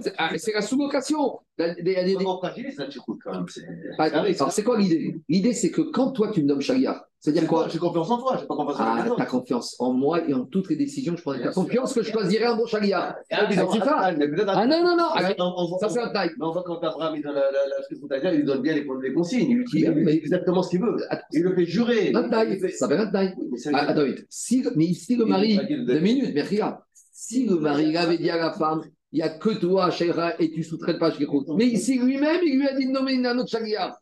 [0.00, 1.38] C'est ah, c'est la sous-location.
[1.58, 3.62] La- la c'est-
[3.98, 5.16] Ah, Alors, c'est quoi l'idée?
[5.28, 8.36] L'idée, c'est que quand toi, tu me nommes Shaliach, c'est-à-dire quoi J'ai confiance en toi,
[8.40, 9.16] j'ai pas confiance en Ah, toi.
[9.18, 11.42] t'as confiance en moi et en toutes les décisions que je prendrai.
[11.42, 13.16] T'as confiance que je choisirai un bon Shaliach.
[13.32, 14.10] Ah, Ah,
[14.54, 15.08] Ah non, non, non.
[15.12, 16.30] Ah, on- on- Ça, c'est un taille.
[16.38, 19.12] Mais on voit quand Abraham il donne la, la, la il donne bien les, les
[19.12, 20.96] consignes, il mais- exactement ce qu'il veut.
[21.32, 22.12] Il le fait jurer.
[22.14, 22.60] Un taille.
[22.70, 23.34] Ça fait un taille.
[23.50, 24.24] Mais c'est- Ah, attends, vite.
[24.30, 26.76] Si, mais le mari, deux minutes, mais regarde.
[27.12, 30.50] Si le mari avait dit à la femme, il n'y a que toi, Shaira, et
[30.52, 31.46] tu sous-traites pas Shlichut.
[31.56, 33.94] Mais ici, lui-même, il lui a dit de nommer un autre Shaliach.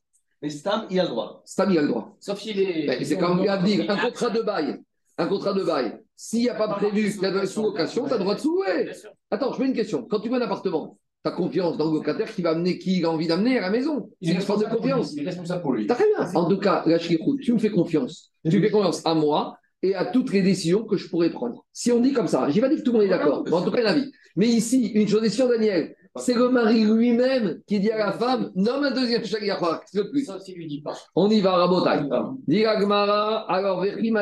[0.43, 1.43] Mais Stam, il a le droit.
[1.45, 2.16] Stam, il a le droit.
[2.20, 2.87] Sauf s'il est.
[2.87, 4.80] Ben, C'est comme a dit, un contrat de bail.
[5.16, 5.99] Un contrat de bail.
[6.16, 8.35] S'il n'y a pas prévu qu'il y a de la sous-location, tu as le droit
[8.35, 9.11] de sûr.
[9.30, 10.05] Attends, je fais une question.
[10.05, 12.99] Quand tu veux un appartement, tu as confiance dans le locataire qui va amener qui
[12.99, 14.11] il a envie d'amener à la maison.
[14.22, 15.14] C'est une force de confiance.
[15.14, 15.87] Il est responsable pour lui.
[15.87, 16.28] Très bien.
[16.35, 17.18] En tout cas, la tu
[17.53, 18.30] me fais confiance.
[18.49, 21.64] Tu me fais confiance à moi et à toutes les décisions que je pourrais prendre.
[21.72, 23.53] Si on dit comme ça, j'ai pas dit que tout le monde est d'accord, mais
[23.53, 24.12] en tout cas, il vie.
[24.37, 28.12] Mais ici, une chose est sûre, Daniel, c'est le mari lui-même qui dit à la
[28.12, 29.60] femme, nomme un deuxième shaliach.
[29.60, 30.24] Qu'est-ce que plus?
[30.24, 30.96] Sauf s'il lui dit pas.
[31.14, 32.08] On y va, Rabotai.
[32.46, 34.12] Dit la Gemara, alors, Verri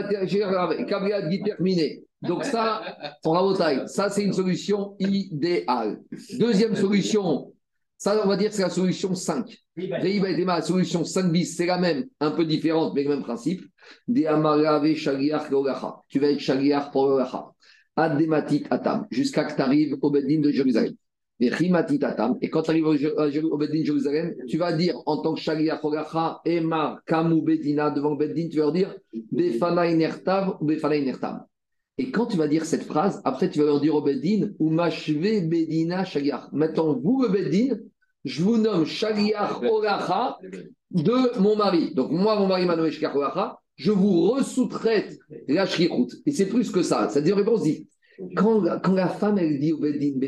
[0.87, 2.03] Kabliad dit terminé.
[2.23, 2.83] Donc ça,
[3.23, 6.01] pour Rabotai, ça c'est une solution idéale.
[6.39, 7.53] Deuxième solution,
[7.99, 9.57] ça on va dire que c'est la solution 5.
[9.77, 12.93] Oui, bah, Reiba et Tema, la solution 5 bis, c'est la même, un peu différente,
[12.95, 13.63] mais le même principe.
[14.07, 17.47] Tu vas être shaliach pour leolacha.
[17.97, 20.95] Adematit atam, jusqu'à que tu arrives au Bedin de Jérusalem.
[22.41, 25.83] Et quand tu arrives au, au, de Jérusalem, tu vas dire en tant que shaliach
[25.83, 28.95] leolacha, Emar kamu bedina devant le Bedin, tu vas leur dire
[29.33, 31.45] Befana inertav ou Befana inertam.
[31.99, 34.71] Et quand tu vas dire cette phrase, après tu vas leur dire au Bedin, ou
[34.71, 36.53] bedina shaliach.
[36.53, 37.77] Maintenant, vous, le Bedin,
[38.25, 40.39] je vous nomme shaliach olacha
[40.93, 41.95] de mon mari.
[41.95, 45.19] Donc, moi, mon mari m'a nommé Shliach Olacha, je vous ressous-traite
[45.49, 45.65] la.
[46.27, 47.09] Et c'est plus que ça.
[47.09, 47.89] C'est-à-dire, réponse dit,
[48.37, 50.19] quand, quand la femme, elle dit au Beddin,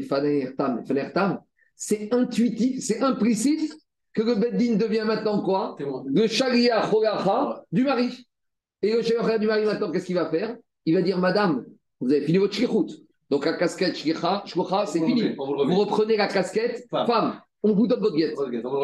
[0.57, 1.41] Tam,
[1.77, 3.75] c'est intuitif, c'est implicite
[4.13, 5.77] que le Beddin devient maintenant quoi?
[6.07, 8.27] Le Shaliach Olacha du mari.
[8.83, 10.57] Et le Olacha du mari, maintenant, qu'est-ce qu'il va faire?
[10.87, 11.65] Il va dire, Madame,
[12.01, 13.03] vous avez fini votre shlichut.
[13.31, 14.45] Donc, la casquette Shlicha,
[14.87, 15.35] c'est fini.
[15.37, 17.07] Vous reprenez la casquette Femme.
[17.07, 17.41] femme.
[17.63, 18.37] On vous donne votre guette.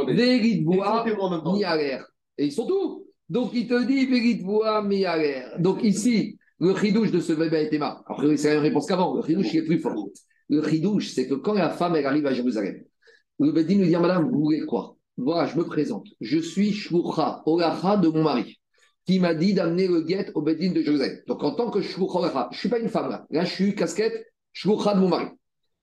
[0.08, 1.04] Vérit bois,
[1.52, 2.06] ni à l'air.
[2.38, 3.04] Et ils sont tous.
[3.28, 5.54] Donc il te dit Vérit bois, mi à l'air.
[5.58, 8.02] Donc ici, le chidouche de ce bébé est Emma.
[8.06, 9.14] Après, c'est la même réponse qu'avant.
[9.14, 10.08] Le chidouche, il est plus fort.
[10.48, 12.84] Le chidouche, c'est que quand la femme, elle arrive à Jérusalem,
[13.38, 14.96] le Bédine lui dit Madame, vous voulez quoi?
[15.16, 16.06] Voilà, je me présente.
[16.20, 18.60] Je suis Shoucha, Olacha de mon mari,
[19.06, 21.20] qui m'a dit d'amener le guet au Bédine de Jérusalem.
[21.26, 23.26] Donc en tant que Olacha, je ne suis pas une femme là.
[23.30, 25.26] Là, je suis casquette Shoucha de mon mari.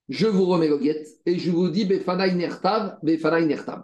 [0.10, 3.84] Je vous remets le guet et je vous dis Befana inertav, Befana inertav.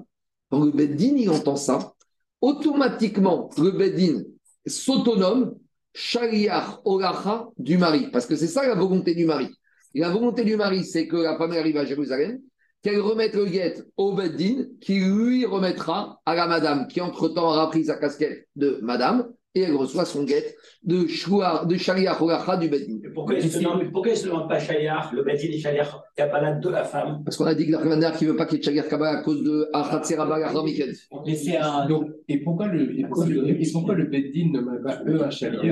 [0.51, 1.93] Quand le Beddin, il entend ça,
[2.39, 4.21] automatiquement, le Beddin
[4.67, 5.55] s'autonome,
[5.93, 8.09] Shaliach Olacha du mari.
[8.11, 9.49] Parce que c'est ça la volonté du mari.
[9.95, 12.39] La volonté du mari, c'est que la femme arrive à Jérusalem,
[12.81, 17.69] qu'elle remette le guet au Beddin, qui lui remettra à la madame, qui entre-temps aura
[17.69, 22.57] pris sa casquette de madame, et elle reçoit son guet de, Shua- de Shaliach Olacha
[22.57, 22.99] du Beddin.
[23.03, 26.83] Mais Pourquoi il ne se demande- pas Shaliach, le Badin et Shaliach Kabbalah de la
[26.83, 27.21] femme?
[27.23, 29.19] Parce qu'on a dit que la qui ne veut pas qu'il y ait Shaliach Kabbalah
[29.19, 30.91] à cause de Achatzerabah Ramiken.
[31.25, 31.85] Mais c'est un.
[31.87, 35.23] Donc, et pourquoi le, et pourquoi le, et pourquoi le Beddin ne met pas eux
[35.23, 35.71] un chalier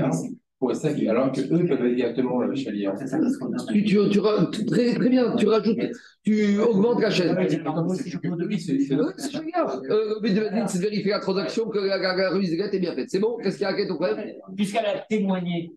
[0.61, 2.87] pour ça, alors que eux peuvent aller directement le chalier
[3.73, 5.79] Tu, tu, tu ra- très, très bien, tu rajoutes,
[6.23, 7.35] tu augmentes la chaîne.
[7.49, 9.37] C'est c'est Euh, c'est.
[9.37, 12.51] Euh, Le but de Beddin, c'est de vérifier la transaction que la, la, la remise
[12.51, 13.09] de guet est bien faite.
[13.09, 13.37] C'est bon?
[13.41, 14.19] Qu'est-ce qu'il y a à ton problème
[14.55, 15.73] Puisqu'elle a témoigné.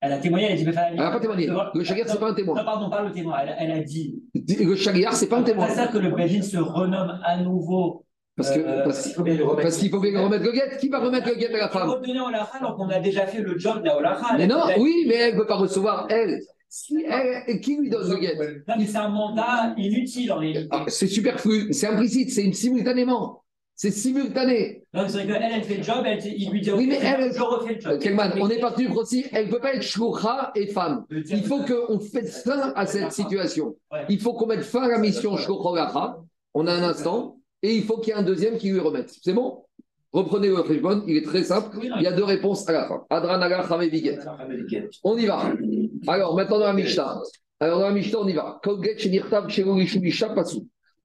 [0.00, 0.64] Elle a témoigné, elle a dit.
[0.90, 1.48] Elle n'a pas témoigné.
[1.74, 2.64] Le Shaliach, ce n'est pas un Non, témoin.
[2.64, 3.36] pardon, pas le témoin.
[3.42, 4.22] Elle, elle a dit.
[4.34, 5.66] Le Shaliach, ce n'est pas un témoin.
[5.68, 8.03] C'est ça que le Badin se renomme à nouveau.
[8.36, 9.62] Parce que- Euh, parce- il faut bien le remettre.
[9.62, 10.76] Parce qu'il faut bien remettre le guet.
[10.80, 11.88] Qui va remettre le guet à la femme?
[11.88, 14.36] Redonner au Lacha, donc on a déjà fait le job de la Olacha.
[14.36, 16.40] Mais non, oui, mais elle ne peut pas recevoir, elle.
[16.68, 20.66] Si elle qui lui donne le guet Non, mais c'est un mandat inutile en réalité.
[20.72, 23.42] Ah, C'est superflu, c'est implicite, c'est simultanément.
[23.76, 24.82] C'est simultané.
[24.92, 27.40] Donc c'est qu'elle, elle fait le job, elle, il lui dit Oui, mais elle- je
[27.42, 27.98] refais le job.
[28.00, 31.04] Kelman, on est parti du principe, elle ne peut pas être shloucha et femme.
[31.10, 33.76] Il faut qu'on fasse fin à cette situation.
[34.08, 36.16] Il faut qu'on mette fin à la mission shloucha olacha.
[36.54, 37.36] On a un instant.
[37.64, 39.10] Et il faut qu'il y ait un deuxième qui lui remette.
[39.22, 39.64] C'est bon?
[40.12, 41.78] Reprenez le Frishbon, il est très simple.
[41.82, 43.06] Il y a deux réponses à la fin.
[43.08, 44.18] Adran aga chame viget.
[45.02, 45.50] On y va.
[46.06, 47.22] Alors, maintenant dans la Mishnah.
[47.60, 48.60] Alors, dans la Mishnah, on y va.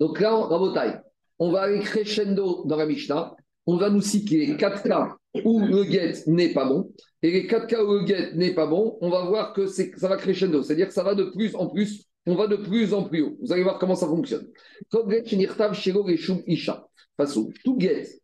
[0.01, 0.97] Donc là, Rabotai,
[1.39, 3.35] on va aller crescendo dans la Mishnah.
[3.65, 6.91] On va nous citer les quatre cas où le get n'est pas bon.
[7.23, 10.07] Et les quatre cas où le get n'est pas bon, on va voir que ça
[10.09, 10.61] va crescendo.
[10.61, 13.37] C'est-à-dire que ça va de plus en plus, on va de plus en plus haut.
[13.41, 14.47] Vous allez voir comment ça fonctionne.
[14.89, 15.37] Tout get qui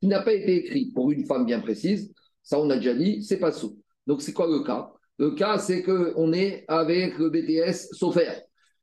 [0.03, 3.39] n'a pas été écrit pour une femme bien précise, ça on a déjà dit, c'est
[3.39, 3.77] pas sous.
[4.07, 4.91] Donc c'est quoi le cas?
[5.17, 8.31] Le cas, c'est qu'on est avec le BTS Sofer.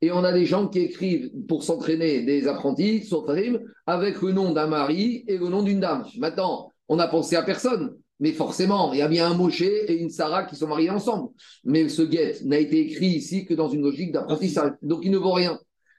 [0.00, 4.52] Et on a des gens qui écrivent pour s'entraîner des apprentis, Soferim, avec le nom
[4.52, 6.04] d'un mari et le nom d'une dame.
[6.18, 7.96] Maintenant, on n'a pensé à personne.
[8.22, 11.30] Mais forcément, il y a bien un Moshe et une Sarah qui sont mariés ensemble.
[11.64, 14.72] Mais ce guet n'a été écrit ici que dans une logique d'apprentissage.
[14.80, 15.58] Donc il ne vaut rien.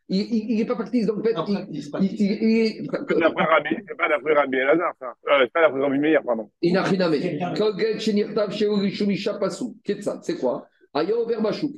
[0.09, 1.05] Il n'est pas practice.
[1.05, 1.35] Donc en fait,
[1.71, 5.07] il- d'après Rabbi, c'est pas d'après Rabbi Elazar, ça.
[5.29, 6.49] Euh, c'est pas d'après Rabbi Meir, pardon.
[6.61, 7.15] Inachiname.
[7.57, 9.65] Kolget shenirtav sheu rishumisha pasu.
[9.83, 10.65] Ketsa, c'est quoi?
[10.93, 11.73] Aya over bashuk.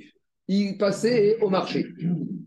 [0.47, 1.85] Il passait au marché.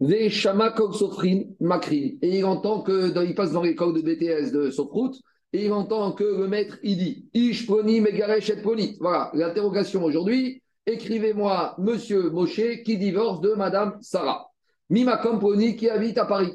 [0.01, 2.11] Ve shama kol sofrin makrin.
[2.23, 5.13] Et il entend que, dans- il passe dans l'école de BTS de Sofrout,
[5.53, 8.97] et il entend que le maître, il dit Ish proni megaresh et proni.
[9.01, 14.51] Voilà, l'interrogation aujourd'hui, écrivez-moi Monsieur Moshe qui divorce de Madame Sarah.
[14.91, 16.53] Mima Komponi qui habite à Paris.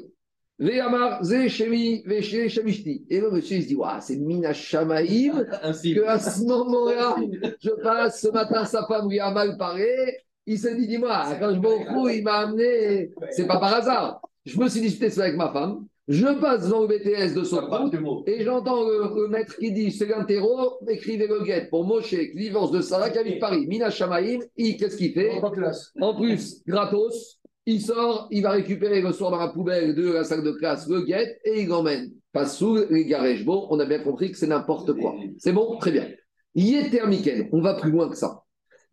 [0.58, 3.04] Ve'amar ze shemi ve'she shemishti.
[3.10, 5.94] Et le monsieur il se dit, Ouah, c'est Mina Shamaïm Ainsi.
[6.00, 7.16] qu'à ce moment-là,
[7.60, 10.18] je passe ce matin, sa femme lui a mal parlé.
[10.46, 13.10] Il s'est dit, dis-moi, quand je me retrouve, il m'a amené.
[13.30, 14.20] C'est pas par hasard.
[14.44, 15.86] Je me suis disputé ça avec ma femme.
[16.06, 18.24] Je passe devant le BTS de mots.
[18.26, 22.70] et j'entends le, le maître qui dit c'est l'interro, écrivez le guet pour Moshe, divorce
[22.72, 23.66] de Sarah, qui habite Paris.
[23.66, 25.40] Mina Shamaïm, il, qu'est-ce qu'il fait?
[26.00, 30.24] En plus, gratos, il sort, il va récupérer le soir dans la poubelle de la
[30.24, 32.12] salle de classe le guet et il l'emmène.
[32.32, 33.44] Pas sous les gareges.
[33.44, 35.14] Bon, on a bien compris que c'est n'importe quoi.
[35.38, 35.78] C'est bon?
[35.78, 36.08] Très bien.
[36.54, 38.42] Yeter Mikel, on va plus loin que ça.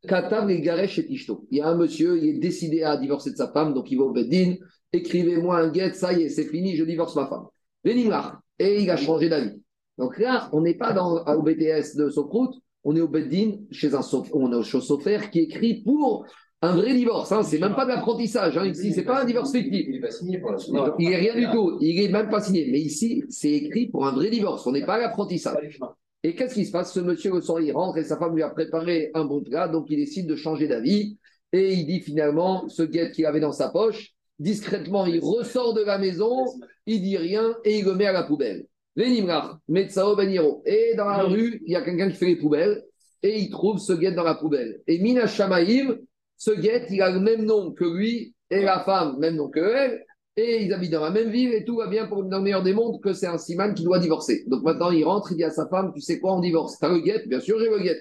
[0.07, 1.45] Katav les et Tishto.
[1.51, 3.97] Il y a un monsieur, il est décidé à divorcer de sa femme, donc il
[3.97, 4.55] va au Beddin,
[4.93, 7.45] écrivez-moi un guet, ça y est, c'est fini, je divorce ma femme.
[7.83, 9.61] Vénimar, et il a changé d'avis.
[9.97, 13.93] Donc là, on n'est pas dans, au BTS de Socroute, on est au Beddin, chez
[13.93, 16.25] un sof- on est au Chaussoffer qui écrit pour
[16.63, 17.31] un vrai divorce.
[17.31, 17.43] Hein.
[17.43, 18.57] C'est même pas de l'apprentissage.
[18.57, 18.65] Hein.
[18.65, 19.85] Ici, c'est pas un divorce fictif.
[19.89, 20.75] Il va signer pour la suite.
[20.99, 21.77] Il n'est rien du tout.
[21.79, 22.67] Il n'est même pas signé.
[22.71, 24.65] Mais ici, c'est écrit pour un vrai divorce.
[24.65, 25.79] On n'est pas à l'apprentissage.
[26.23, 26.93] Et qu'est-ce qui se passe?
[26.93, 29.67] Ce monsieur, le soir, il rentre et sa femme lui a préparé un bon plat.
[29.67, 31.17] Donc, il décide de changer d'avis.
[31.51, 35.81] Et il dit finalement, ce guet qu'il avait dans sa poche, discrètement, il ressort de
[35.81, 36.45] la maison,
[36.85, 38.65] il dit rien et il le met à la poubelle.
[38.95, 40.63] Venimrach, Metsao Beniro.
[40.65, 42.83] Et dans la rue, il y a quelqu'un qui fait les poubelles
[43.23, 44.81] et il trouve ce guet dans la poubelle.
[44.87, 45.97] Et Mina Shamaïm,
[46.37, 49.59] ce guet, il a le même nom que lui et la femme, même nom que
[49.59, 50.03] elle.
[50.37, 52.63] Et ils habitent dans la même ville et tout va bien pour dans le meilleur
[52.63, 54.43] des mondes que c'est un siman qui doit divorcer.
[54.47, 56.79] Donc maintenant, il rentre, il dit à sa femme, tu sais quoi, on divorce.
[56.79, 57.23] T'as le guet?
[57.27, 57.99] Bien sûr, j'ai le guet.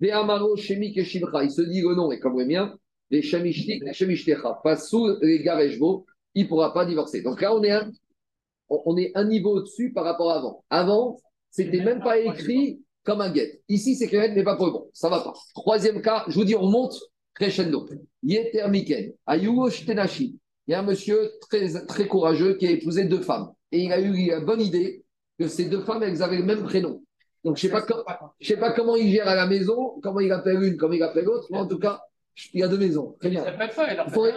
[0.00, 2.74] Ve'amaro Shemik et Shimcha, il se dit le nom est comme le mien.
[3.12, 7.20] Les Shemishtik, les pas sous les Garejvo, il ne pourra pas divorcer.
[7.20, 7.92] Donc là, on est un,
[8.70, 10.64] on est un niveau au-dessus par rapport à avant.
[10.70, 13.60] Avant, c'était même pas écrit comme un guet.
[13.68, 14.90] Ici, c'est clair, mais pas pour le bon.
[14.94, 15.34] Ça va pas.
[15.54, 16.98] Troisième cas, je vous dis, on monte
[17.34, 17.86] crescendo.
[18.22, 20.32] Yeter Miken, Ayuo Shtenashim.
[20.66, 23.52] Il y a un monsieur très, très courageux qui a épousé deux femmes.
[23.72, 25.04] Et il a eu la bonne idée
[25.38, 27.02] que ces deux femmes, elles avaient le même prénom.
[27.44, 28.04] Donc, je ne sais, pas co-
[28.40, 31.02] je sais pas comment il gère à la maison, comment il appelle une, comment il
[31.02, 32.00] appelle l'autre, mais en tout cas,
[32.52, 33.16] il y a deux maisons.
[33.20, 33.42] Très bien.
[33.44, 34.26] pas de ça, il a Il faut-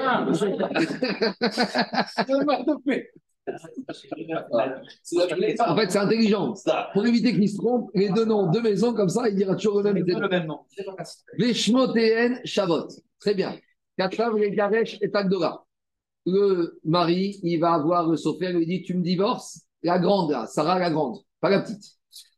[5.68, 6.54] En fait, c'est intelligent.
[6.94, 9.82] Pour éviter qu'il se trompe, les deux noms, deux maisons, comme ça, il dira toujours
[9.82, 10.04] le même.
[10.04, 10.60] le même nom.
[11.38, 12.88] Les Shmotéen Shavot.
[13.20, 13.56] Très bien.
[13.98, 15.66] Katav, Garesh et Tagdora.
[16.26, 19.62] Le mari, il va avoir le sofer, il lui dit Tu me divorces?
[19.84, 21.84] La grande, là, Sarah la grande, pas la petite.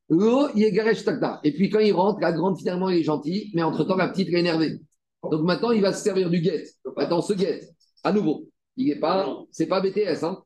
[0.09, 1.39] L'eau, il est Garesh Tagda.
[1.45, 4.27] Et puis quand il rentre, la grande, finalement, il est gentil, mais entre-temps, la petite,
[4.27, 4.81] elle est énervée.
[5.29, 6.63] Donc maintenant, il va se servir du guet.
[6.95, 7.61] Maintenant, ce guet,
[8.03, 10.43] à nouveau, il n'est pas, c'est pas BTS, hein.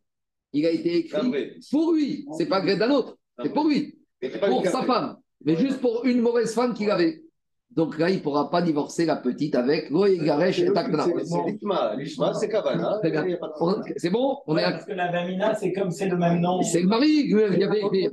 [0.53, 1.31] Il a été écrit
[1.71, 2.25] pour lui.
[2.37, 3.17] C'est pas gré d'un autre.
[3.41, 3.97] C'est pour lui
[4.47, 7.23] pour sa femme, mais juste pour une mauvaise femme qu'il avait.
[7.71, 11.05] Donc là, il ne pourra pas divorcer la petite avec Goy Garesh et Takna.
[11.05, 12.99] C'est Kavana.
[13.95, 14.39] C'est bon?
[14.45, 16.61] On est Parce que la Damina, c'est comme c'est le même nom.
[16.63, 18.09] C'est le mari qui avait écrit.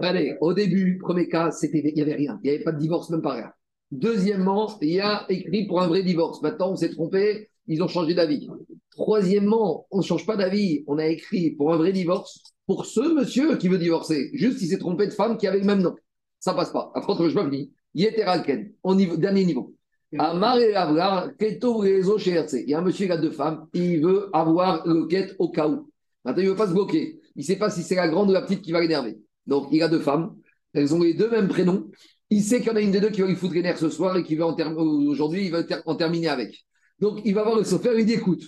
[0.00, 2.40] Allez, au début, premier cas, c'était, il n'y avait rien.
[2.42, 3.52] Il n'y avait pas de divorce, même pas rien.
[3.92, 6.40] Deuxièmement, il y a écrit pour un vrai divorce.
[6.40, 8.48] Maintenant, on s'est trompé, ils ont changé d'avis.
[8.90, 10.82] Troisièmement, on ne change pas d'avis.
[10.86, 14.30] On a écrit pour un vrai divorce pour ce monsieur qui veut divorcer.
[14.32, 15.94] Juste, il s'est trompé de femme qui avait le même nom.
[16.40, 16.90] Ça passe pas.
[16.94, 17.70] Après, je pas fini.
[17.94, 19.74] Yeteralken, au niveau, dernier niveau.
[20.18, 22.42] Amar et Avrar, Keto Rezo chez.
[22.52, 25.50] Il y a un monsieur qui a deux femmes, il veut avoir le quête au
[25.50, 25.90] cas où.
[26.24, 27.20] Maintenant, il ne veut pas se bloquer.
[27.36, 29.18] Il ne sait pas si c'est la grande ou la petite qui va l'énerver.
[29.46, 30.34] Donc, il a deux femmes.
[30.72, 31.90] Elles ont les deux mêmes prénoms.
[32.32, 33.76] Il sait qu'il y en a une des deux qui va lui foutre les nerfs
[33.76, 36.64] ce soir et qui va en aujourd'hui, il va ter- en terminer avec.
[36.98, 38.42] Donc, il va voir le sophère, il dit écoute,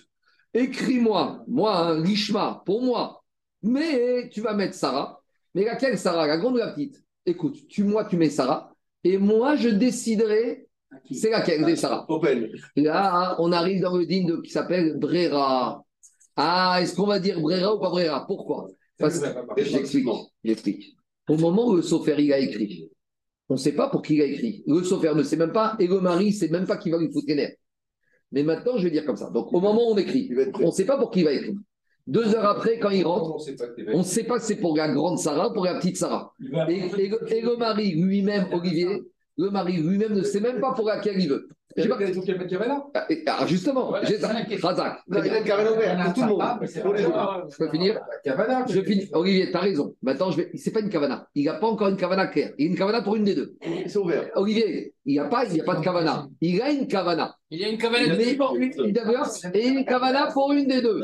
[0.55, 3.23] écris-moi, moi, un Lishma, pour moi,
[3.63, 5.21] mais tu vas mettre Sarah.
[5.55, 7.05] Mais laquelle Sarah, la grande ou la petite?
[7.27, 10.67] Écoute, tu, moi, tu mets Sarah, et moi, je déciderai
[11.11, 12.07] c'est laquelle des Sarah?
[12.09, 12.49] Open.
[12.77, 15.85] Là, on arrive dans le digne de- qui s'appelle Brera.
[16.37, 18.27] Ah, est-ce qu'on va dire Brera ou pas Brera?
[18.27, 18.69] Pourquoi?
[18.99, 19.27] Parce que
[19.63, 20.09] J'explique.
[20.43, 20.97] J'explique.
[21.29, 22.91] Au moment où le Sofer il a écrit,
[23.49, 24.63] on ne sait pas pour qui il a écrit.
[24.67, 26.99] Le Sofer ne sait même pas, et le mari ne sait même pas qui va
[26.99, 27.57] lui foutre les nerfs.
[28.33, 29.31] Mais maintenant, je vais dire comme ça.
[29.31, 30.31] Donc, au moment où on écrit,
[30.63, 31.55] on ne sait pas pour qui il va écrire.
[32.07, 33.31] Deux heures après, quand il rentre,
[33.95, 36.33] On ne sait pas si c'est pour la grande Sarah ou pour la petite Sarah.
[36.71, 39.03] Et, et le- et le mari lui-même, Olivier,
[39.39, 41.49] le mari lui-même ne sait même pas pour laquelle il veut.
[41.77, 42.85] Je sais pas- Il faut qu'elle mette Kavana.
[42.95, 44.17] Ah, et- ah, justement, Voilà, j'ai.
[44.63, 46.39] Razak, il a une ouverte pour tout le monde.
[46.83, 47.03] Pour les.
[47.51, 48.65] Je peux finir Kavana.
[48.69, 49.09] Je finis.
[49.13, 49.95] Olivier, tu as raison.
[50.03, 50.51] Maintenant, je vais.
[50.55, 51.27] C'est pas une cavana.
[51.35, 52.53] Il n'a pas encore une cavana claire.
[52.59, 53.57] Il y a une cavana pour une des deux.
[53.87, 54.31] C'est ouvert.
[54.37, 56.29] Olivier, il n'y a pas, il y a pas de cavana.
[56.41, 57.35] Il a une cavana.
[57.51, 61.01] Il y a une cavale Mais il divorce et une cavana pour une des deux.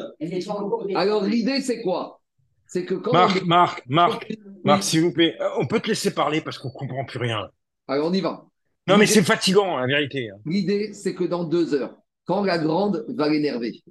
[0.94, 2.20] Alors l'idée, c'est quoi?
[2.66, 3.12] C'est que quand.
[3.12, 4.28] Marc, on- Marc, Marc.
[4.62, 7.48] Marc, s'il vous plaît, euh, on peut te laisser parler parce qu'on comprend plus rien.
[7.88, 8.44] Alors on y va.
[8.86, 10.30] Non, mais c'est fatigant, la vérité.
[10.46, 13.82] L'idée, c'est que dans deux heures, quand la grande va l'énerver,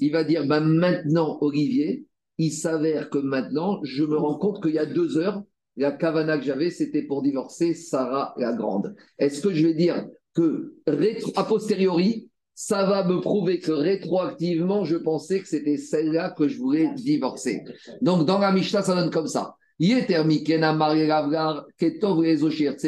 [0.00, 2.06] il va dire bah, maintenant, Olivier,
[2.38, 5.42] il s'avère que maintenant, je me rends compte qu'il y a deux heures,
[5.76, 8.94] la cavana que j'avais, c'était pour divorcer Sarah la grande.
[9.18, 14.84] Est-ce que je vais dire que rétro- a posteriori, ça va me prouver que rétroactivement,
[14.84, 17.62] je pensais que c'était celle-là que je voulais divorcer.
[18.02, 19.56] Donc, dans la Mishnah, ça donne comme ça.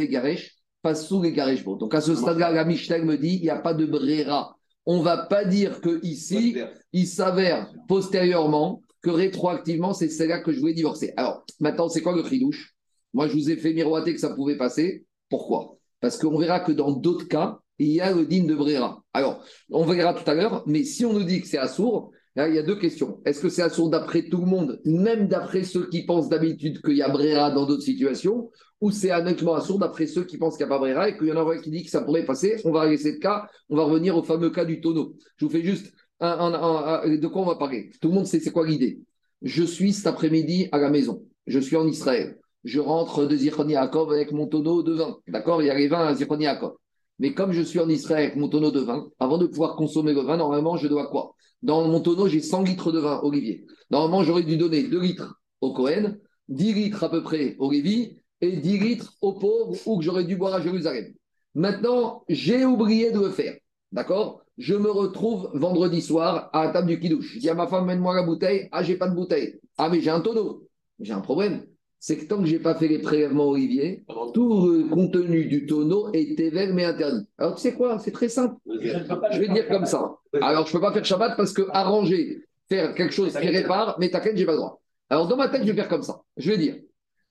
[0.09, 1.77] Garesh, Passou les Garesh Bo.
[1.77, 4.55] Donc, à ce stade-là, la Mishnah me dit il n'y a pas de brera.
[4.85, 6.59] On ne va pas dire que ici,
[6.93, 11.15] il s'avère postérieurement que rétroactivement, c'est celle-là que je voulais divorcer.
[11.17, 12.75] Alors, maintenant, c'est quoi le chidouche?
[13.15, 15.07] Moi, je vous ai fait miroiter que ça pouvait passer.
[15.31, 15.79] Pourquoi?
[16.01, 19.03] Parce qu'on verra que dans d'autres cas, il y a le digne de Brera.
[19.15, 22.47] Alors, on verra tout à l'heure, mais si on nous dit que c'est assourd, là,
[22.47, 23.23] il y a deux questions.
[23.25, 26.99] Est-ce que c'est assourd d'après tout le monde, même d'après ceux qui pensent d'habitude qu'il
[26.99, 28.51] y a Brera dans d'autres situations,
[28.85, 31.27] ou c'est honnêtement assourd d'après ceux qui pensent qu'il n'y a pas Brera et qu'il
[31.27, 33.49] y en a un qui dit que ça pourrait passer On va laisser le cas,
[33.71, 35.17] on va revenir au fameux cas du tonneau.
[35.39, 37.89] Je vous fais juste un, de quoi on va parler.
[38.03, 39.01] Tout le monde sait c'est quoi l'idée.
[39.41, 41.25] Je suis cet après-midi à la maison.
[41.47, 42.39] Je suis en Israël.
[42.65, 45.17] Je rentre de Zichron Yaakov avec mon tonneau de vin.
[45.29, 45.63] D'accord?
[45.63, 46.75] Il y a les vins à Zichron Yaakov.
[47.21, 50.13] Mais comme je suis en Israël avec mon tonneau de vin, avant de pouvoir consommer
[50.13, 51.35] le vin, normalement, je dois quoi?
[51.63, 53.65] Dans mon tonneau, j'ai 100 litres de vin, Olivier.
[53.91, 56.17] Normalement, j'aurais dû donner 2 litres au Cohen,
[56.49, 60.25] 10 litres à peu près au Lévi et 10 litres aux pauvres ou que j'aurais
[60.25, 61.13] dû boire à Jérusalem.
[61.55, 63.55] Maintenant, j'ai oublié de le faire.
[63.93, 64.43] D'accord?
[64.59, 67.35] Je me retrouve vendredi soir à la table du kidouche.
[67.35, 68.69] Je dis à ma femme, mène-moi la bouteille.
[68.73, 69.61] Ah, j'ai pas de bouteille.
[69.79, 70.69] Ah, mais j'ai un tonneau.
[71.01, 71.65] J'ai un problème.
[71.99, 74.05] C'est que tant que j'ai pas fait les prélèvements Olivier,
[74.35, 77.27] tout le contenu du tonneau est ével mais interdit.
[77.39, 77.99] Alors tu sais quoi?
[77.99, 78.57] C'est très simple.
[78.69, 80.15] Je vais dire comme ça.
[80.43, 84.11] Alors je peux pas faire Shabbat parce que arranger, faire quelque chose qui répare, mais
[84.11, 84.83] t'inquiète, j'ai pas le droit.
[85.09, 86.21] Alors dans ma tête, je vais faire comme ça.
[86.37, 86.77] Je vais dire.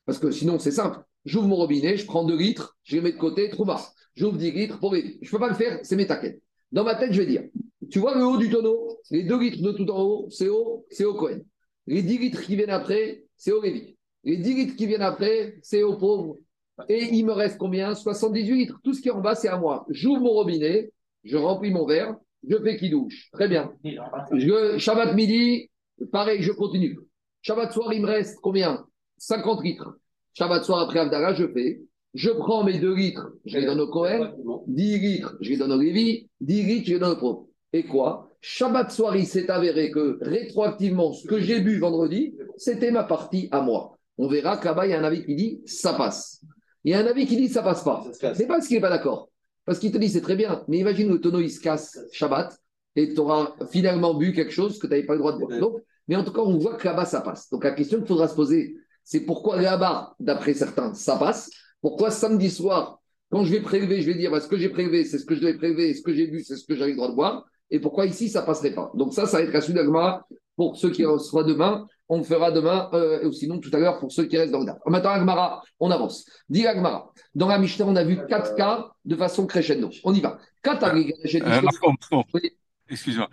[0.05, 0.99] Parce que sinon, c'est simple.
[1.25, 3.81] J'ouvre mon robinet, je prends 2 litres, je les mets de côté, trouva.
[4.15, 4.93] J'ouvre 10 litres pour.
[4.95, 6.41] Je peux pas le faire, c'est mes taquettes.
[6.71, 7.43] Dans ma tête, je vais dire.
[7.89, 10.85] Tu vois le haut du tonneau Les 2 litres de tout en haut, c'est au,
[10.89, 11.39] c'est au Cohen.
[11.87, 13.95] Les 10 litres qui viennent après, c'est au Lévi.
[14.23, 16.37] Les 10 litres qui viennent après, c'est aux pauvres.
[16.89, 17.93] Et il me reste combien?
[17.93, 18.79] 78 litres.
[18.83, 19.85] Tout ce qui est en bas, c'est à moi.
[19.89, 20.91] J'ouvre mon robinet,
[21.23, 22.15] je remplis mon verre,
[22.47, 23.29] je fais qui douche.
[23.31, 23.71] Très bien.
[23.83, 25.69] Je, Shabbat midi,
[26.11, 26.97] pareil, je continue.
[27.41, 28.85] Shabbat soir, il me reste combien?
[29.23, 29.97] 50 litres.
[30.33, 31.81] Shabbat soir après Avdala, je fais.
[32.13, 34.33] Je prends mes 2 litres, je les donne au Cohen.
[34.67, 36.29] 10 litres, je les donne au Lévi.
[36.41, 37.47] 10 litres, je les donne au pauvre.
[37.71, 38.29] Et quoi?
[38.41, 43.47] Shabbat soir, il s'est avéré que rétroactivement, ce que j'ai bu vendredi, c'était ma partie
[43.51, 43.97] à moi.
[44.17, 46.43] On verra que là-bas, il y a un avis qui dit ça passe.
[46.83, 48.03] Il y a un avis qui dit ça passe pas.
[48.11, 49.29] C'est pas parce qu'il n'est pas d'accord.
[49.65, 52.53] Parce qu'il te dit c'est très bien, mais imagine le tonneau il se casse Shabbat
[52.97, 55.59] et tu auras finalement bu quelque chose que tu n'avais pas le droit de boire.
[55.59, 55.77] Donc,
[56.09, 57.49] mais en tout cas, on voit que là-bas ça passe.
[57.49, 61.49] Donc la question qu'il faudra se poser, c'est pourquoi là-bas, d'après certains, ça passe
[61.81, 62.99] Pourquoi samedi soir,
[63.31, 65.35] quand je vais prélever, je vais dire bah, ce que j'ai prélevé, c'est ce que
[65.35, 67.45] je devais prélever, ce que j'ai bu, c'est ce que j'avais le droit de boire,
[67.71, 68.91] et pourquoi ici ça passerait pas?
[68.93, 71.87] Donc ça, ça va être la suite d'Agmara pour ceux qui reçoivent demain.
[72.09, 74.59] On le fera demain, euh, ou sinon tout à l'heure pour ceux qui restent dans
[74.59, 74.77] le DAF.
[74.85, 76.25] Maintenant, Agmara, on avance.
[76.49, 77.11] Dis Agmara.
[77.33, 79.89] Dans la Mishnah, on a vu quatre cas de façon crescendo.
[80.03, 80.37] On y va.
[80.61, 82.39] Quatre Euh, Marco, Marco,
[82.93, 83.29] excuse-moi.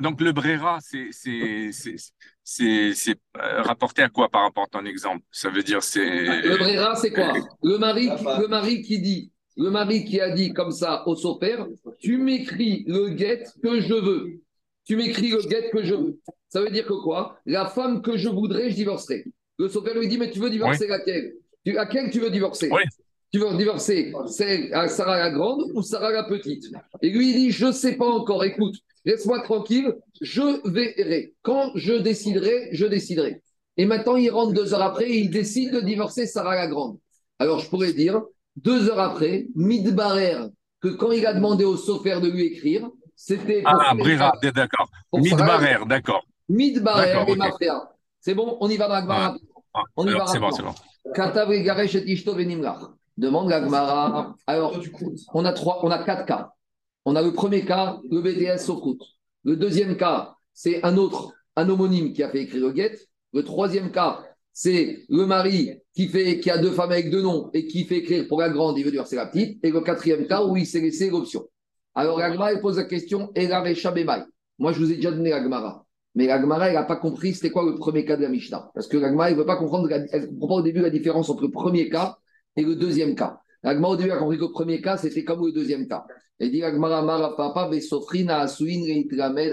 [0.00, 1.96] Donc le Brera, c'est c'est c'est
[2.44, 5.24] c'est c'est, euh, rapporté à quoi par rapport à ton exemple?
[5.30, 7.32] Ça veut dire c'est Le Brera, c'est quoi?
[7.62, 11.14] le mari, qui- le mari qui dit, le mari qui a dit comme ça au
[11.14, 11.66] sopère,
[11.98, 14.40] tu m'écris le guet que je veux.
[14.84, 16.18] Tu m'écris le guet que je veux.
[16.48, 17.38] Ça veut dire que quoi?
[17.46, 19.24] La femme que je voudrais, je divorcerai.
[19.58, 21.34] Le sopère lui dit, mais tu veux divorcer laquelle?
[21.64, 22.68] Tu, Laquelle tu veux divorcer?
[23.32, 26.64] Tu veux divorcer celle à Sarah la grande ou Sarah la petite
[27.00, 28.74] Et lui, il dit, je ne sais pas encore, écoute,
[29.04, 31.34] laisse-moi tranquille, je verrai.
[31.42, 33.42] Quand je déciderai, je déciderai.
[33.76, 36.98] Et maintenant, il rentre deux heures après et il décide de divorcer Sarah la grande.
[37.38, 38.22] Alors, je pourrais dire,
[38.56, 40.36] deux heures après, Midbarer,
[40.80, 43.62] que quand il a demandé au Sofer de lui écrire, c'était.
[43.64, 44.50] ah Brera, ça.
[44.50, 44.90] d'accord.
[45.12, 46.24] Midbarer, d'accord.
[46.48, 47.36] Midbarer et ok.
[47.36, 47.92] Mafrea.
[48.20, 49.36] C'est bon, on y va dans la Gemara.
[49.74, 50.74] Ah, On y va c'est bon, c'est bon.
[51.14, 52.80] Katav et Garesh et Ishto Venimlach.
[53.16, 53.52] Demande.
[54.46, 54.76] Alors,
[55.34, 56.52] on a trois, on a quatre cas.
[57.04, 58.98] On a le premier cas, le BTS Sofrout.
[59.44, 62.98] Le deuxième cas, c'est un autre, un homonyme qui a fait écrire le guet.
[63.32, 64.22] Le troisième cas,
[64.52, 67.98] c'est le mari qui, fait, qui a deux femmes avec deux noms et qui fait
[67.98, 69.64] écrire pour la grande, il veut dire c'est la petite.
[69.64, 71.48] Et le quatrième cas où il s'est laissé l'option.
[71.94, 74.24] Alors, la Gemara, elle pose la question, Bemai.
[74.58, 75.84] Moi, je vous ai déjà donné la Gemara.
[76.14, 78.70] Mais la Gemara, elle n'a pas compris c'était quoi le premier cas de la Mishnah.
[78.74, 80.80] Parce que la Gemara, elle ne veut pas comprendre, elle ne comprend pas au début
[80.80, 82.16] la différence entre le premier cas
[82.56, 83.41] et le deuxième cas.
[83.62, 86.04] La Gemara, au début, a compris le premier cas, c'était comme le deuxième cas.
[86.38, 87.70] Elle dit Papa,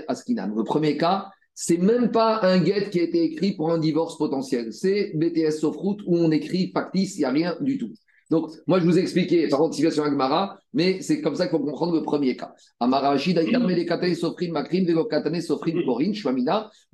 [0.07, 0.53] Askinan.
[0.55, 4.17] Le premier cas, c'est même pas un guet qui a été écrit pour un divorce
[4.17, 4.73] potentiel.
[4.73, 7.91] C'est BTS Sofroute où on écrit factice, il n'y a rien du tout.
[8.29, 11.63] Donc, moi, je vous ai expliqué, par anticipation Agmara, mais c'est comme ça qu'il faut
[11.63, 12.53] comprendre le premier cas.
[12.79, 13.15] Amara.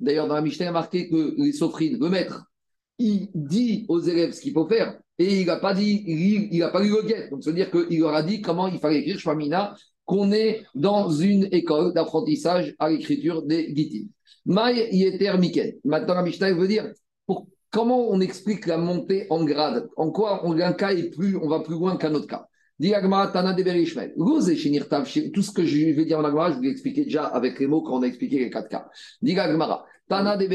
[0.00, 2.46] D'ailleurs, dans la Mishnah, il a marqué que les sofrin, le maître,
[2.98, 6.68] il dit aux élèves ce qu'il faut faire et il n'a pas dit, il n'a
[6.68, 7.28] pas eu le guet.
[7.30, 10.62] Donc, ça veut dire qu'il leur a dit comment il fallait écrire shmamina, qu'on est
[10.74, 14.08] dans une école d'apprentissage à l'écriture des Gitim.
[14.44, 15.72] Maï yeter miken.
[15.84, 16.92] Maintenant, la Mishnah veut dire
[17.70, 19.88] comment on explique la montée en grade?
[19.96, 22.46] En quoi on, un cas est plus, on va plus loin qu'un autre cas?
[22.78, 22.90] Tout
[25.42, 27.98] ce que je vais dire en Agmara, je vous l'ai déjà avec les mots quand
[27.98, 28.88] on a expliqué les quatre cas.
[30.08, 30.46] Tana de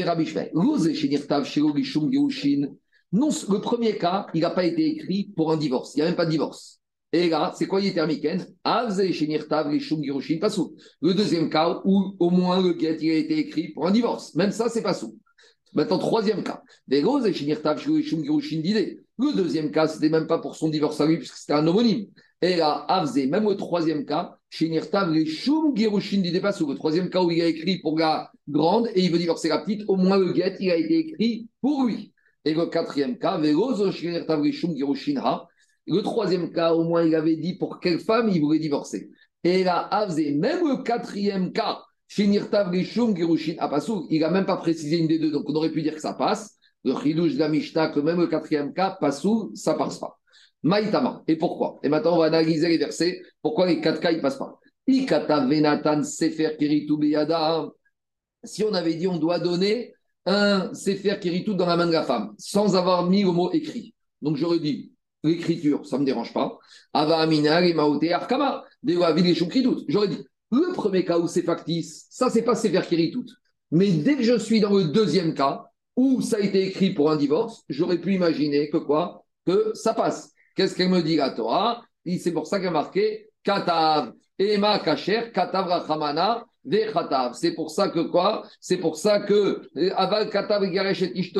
[3.12, 5.94] Non, le premier cas, il n'a pas été écrit pour un divorce.
[5.94, 6.80] Il n'y a même pas de divorce.
[7.12, 9.12] Et là, c'est quoi Yitermiken Le
[11.12, 14.34] deuxième cas où au moins le guet il a été écrit pour un divorce.
[14.34, 15.18] Même ça, c'est pas sous.
[15.74, 16.62] Maintenant, troisième cas.
[16.88, 17.02] Le
[19.36, 22.06] deuxième cas, c'était même pas pour son divorce à lui, puisque c'était un homonyme.
[22.40, 22.86] Et là,
[23.28, 29.02] même le troisième cas, le troisième cas où il a écrit pour la grande et
[29.02, 32.11] il veut divorcer la petite, au moins le guet, il a été écrit pour lui.
[32.44, 33.38] Et le quatrième cas,
[35.86, 39.10] le troisième cas, au moins, il avait dit pour quelle femme il voulait divorcer.
[39.44, 41.82] Et là, même le quatrième cas,
[42.18, 42.30] il
[44.20, 46.58] n'a même pas précisé une des deux, donc on aurait pu dire que ça passe.
[46.84, 50.18] Le chidouche de la Mishnah, que même le quatrième cas, Passou, ça passe pas.
[50.64, 51.22] Maïtama.
[51.28, 51.78] Et pourquoi?
[51.82, 53.22] Et maintenant, on va analyser les versets.
[53.40, 54.58] Pourquoi les quatre cas, ils passent pas?
[58.44, 59.94] Si on avait dit on doit donner
[60.26, 63.94] un Sefer Kiritou dans la main de la femme, sans avoir mis le mot écrit.
[64.20, 64.92] Donc j'aurais dit
[65.24, 66.58] l'écriture, ça ne me dérange pas.
[66.92, 72.54] Ava Amina, Maote, Arkama, J'aurais dit, le premier cas où c'est factice, ça, c'est pas
[72.54, 73.24] Sefer Kiritout.
[73.70, 75.64] Mais dès que je suis dans le deuxième cas,
[75.96, 79.24] où ça a été écrit pour un divorce, j'aurais pu imaginer que quoi?
[79.46, 80.32] Que ça passe.
[80.54, 81.82] Qu'est-ce qu'elle me dit la Torah?
[82.18, 87.34] C'est pour ça qu'elle a marqué Katav, Ema Kacher, Katav Rachamana, Vechatav.
[87.34, 88.44] C'est pour ça que quoi?
[88.60, 89.62] C'est pour ça que
[89.94, 91.32] Aval Katav Garesh et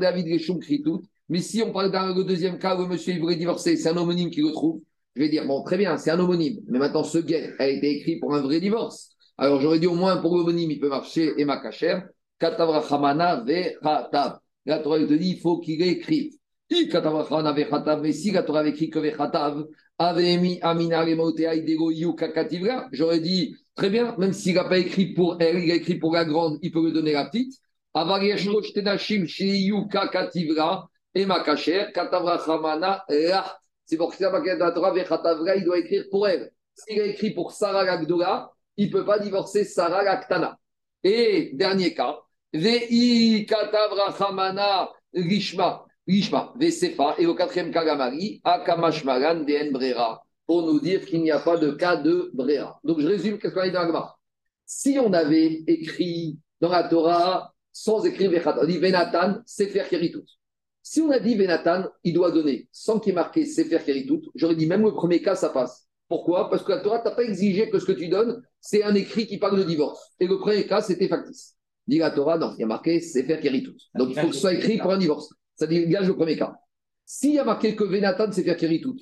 [0.00, 1.02] David Geshum Kritout.
[1.28, 4.42] Mais si on parle le deuxième cas où monsieur il divorcer, c'est un homonyme qui
[4.42, 4.80] le trouve,
[5.14, 6.60] je vais dire, bon, très bien, c'est un homonyme.
[6.68, 9.10] Mais maintenant, ce guet a été écrit pour un vrai divorce.
[9.38, 12.00] Alors j'aurais dit au moins pour l'homonyme, il peut marcher, Emma Kacher,
[12.38, 14.38] Katavrachamana Vechatav.
[14.64, 16.32] La Torah te dit, il faut qu'il écrive.
[16.70, 19.66] Mais si la Torah avait écrit que Vechatav,
[19.98, 21.04] avait mis Amina
[22.16, 25.96] Kakativra, j'aurais dit, très bien, même s'il n'a pas écrit pour elle, il a écrit
[25.96, 27.54] pour la grande, il peut lui donner la petite.
[33.84, 34.94] C'est pour ça que la Torah,
[35.56, 36.50] il doit écrire pour elle.
[36.74, 40.58] S'il a écrit pour Sarah Gagdola, il ne peut pas divorcer Sarah Gaktana.
[41.04, 42.16] Et dernier cas,
[42.54, 50.80] Vei Katavrachamana Rishma, Rishma, Vesefa, et au quatrième cas, Gamari, Akamashmaran de Brera, pour nous
[50.80, 52.80] dire qu'il n'y a pas de cas de Brera.
[52.84, 54.16] Donc je résume, qu'est-ce qu'on a dit dans la
[54.66, 60.26] Si on avait écrit dans la Torah sans écrire Vechata, on dit Venatan, Sefer Keritut.
[60.82, 64.22] Si on a dit Benatan, il doit donner sans qu'il y ait marqué Sefer Keritout,
[64.34, 65.86] j'aurais dit même le premier cas, ça passe.
[66.08, 66.50] Pourquoi?
[66.50, 69.26] Parce que la Torah t'a pas exigé que ce que tu donnes, c'est un écrit
[69.26, 70.10] qui parle de divorce.
[70.18, 71.56] Et le premier cas, c'était factice.
[71.86, 73.76] Dit la Torah, non, il y a marqué Sefer Keritout.
[73.94, 75.30] Donc il faut que ce soit écrit pour un divorce.
[75.54, 76.54] Ça dégage le premier cas.
[77.06, 78.96] S'il y a marqué que Benatan, Sefer Keritout,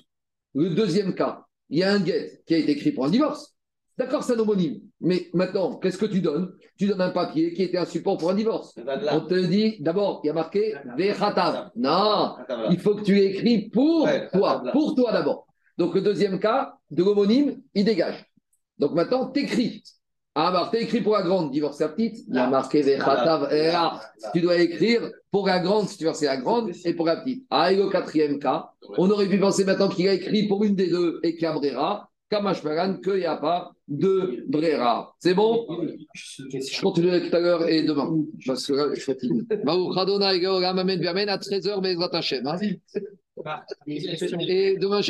[0.55, 3.55] le deuxième cas, il y a un guet qui a été écrit pour un divorce.
[3.97, 4.81] D'accord, c'est un homonyme.
[5.03, 6.53] Mais maintenant, qu'est-ce que tu donnes?
[6.79, 8.75] Tu donnes un papier qui était un support pour un divorce.
[9.13, 11.71] On te dit, d'abord, il y a marqué Vechatav.
[11.77, 12.37] Non,
[12.71, 14.63] il faut que tu écris pour toi.
[14.73, 15.47] Pour toi d'abord.
[15.77, 18.25] Donc, le deuxième cas de l'homonyme, il dégage.
[18.79, 19.83] Donc, maintenant, tu écris.
[20.35, 22.25] Ah, bah, tu écrit pour la grande, divorce la petite.
[22.29, 22.83] Il y a marqué.
[24.33, 27.45] Tu dois écrire pour la grande, si tu la grande, et pour la petite.
[27.51, 30.77] Ah, et le quatrième cas, on aurait pu penser maintenant qu'il a écrit pour une
[30.77, 35.17] des deux et qu'il y a Kamashmaran, qu'il n'y a pas de Brera.
[35.19, 35.67] C'est bon?
[36.15, 38.09] Je continuerai tout à l'heure et demain.
[38.47, 39.01] Parce que là, je
[41.29, 42.47] à 13h, mais Hashem.
[44.43, 45.03] Et demain,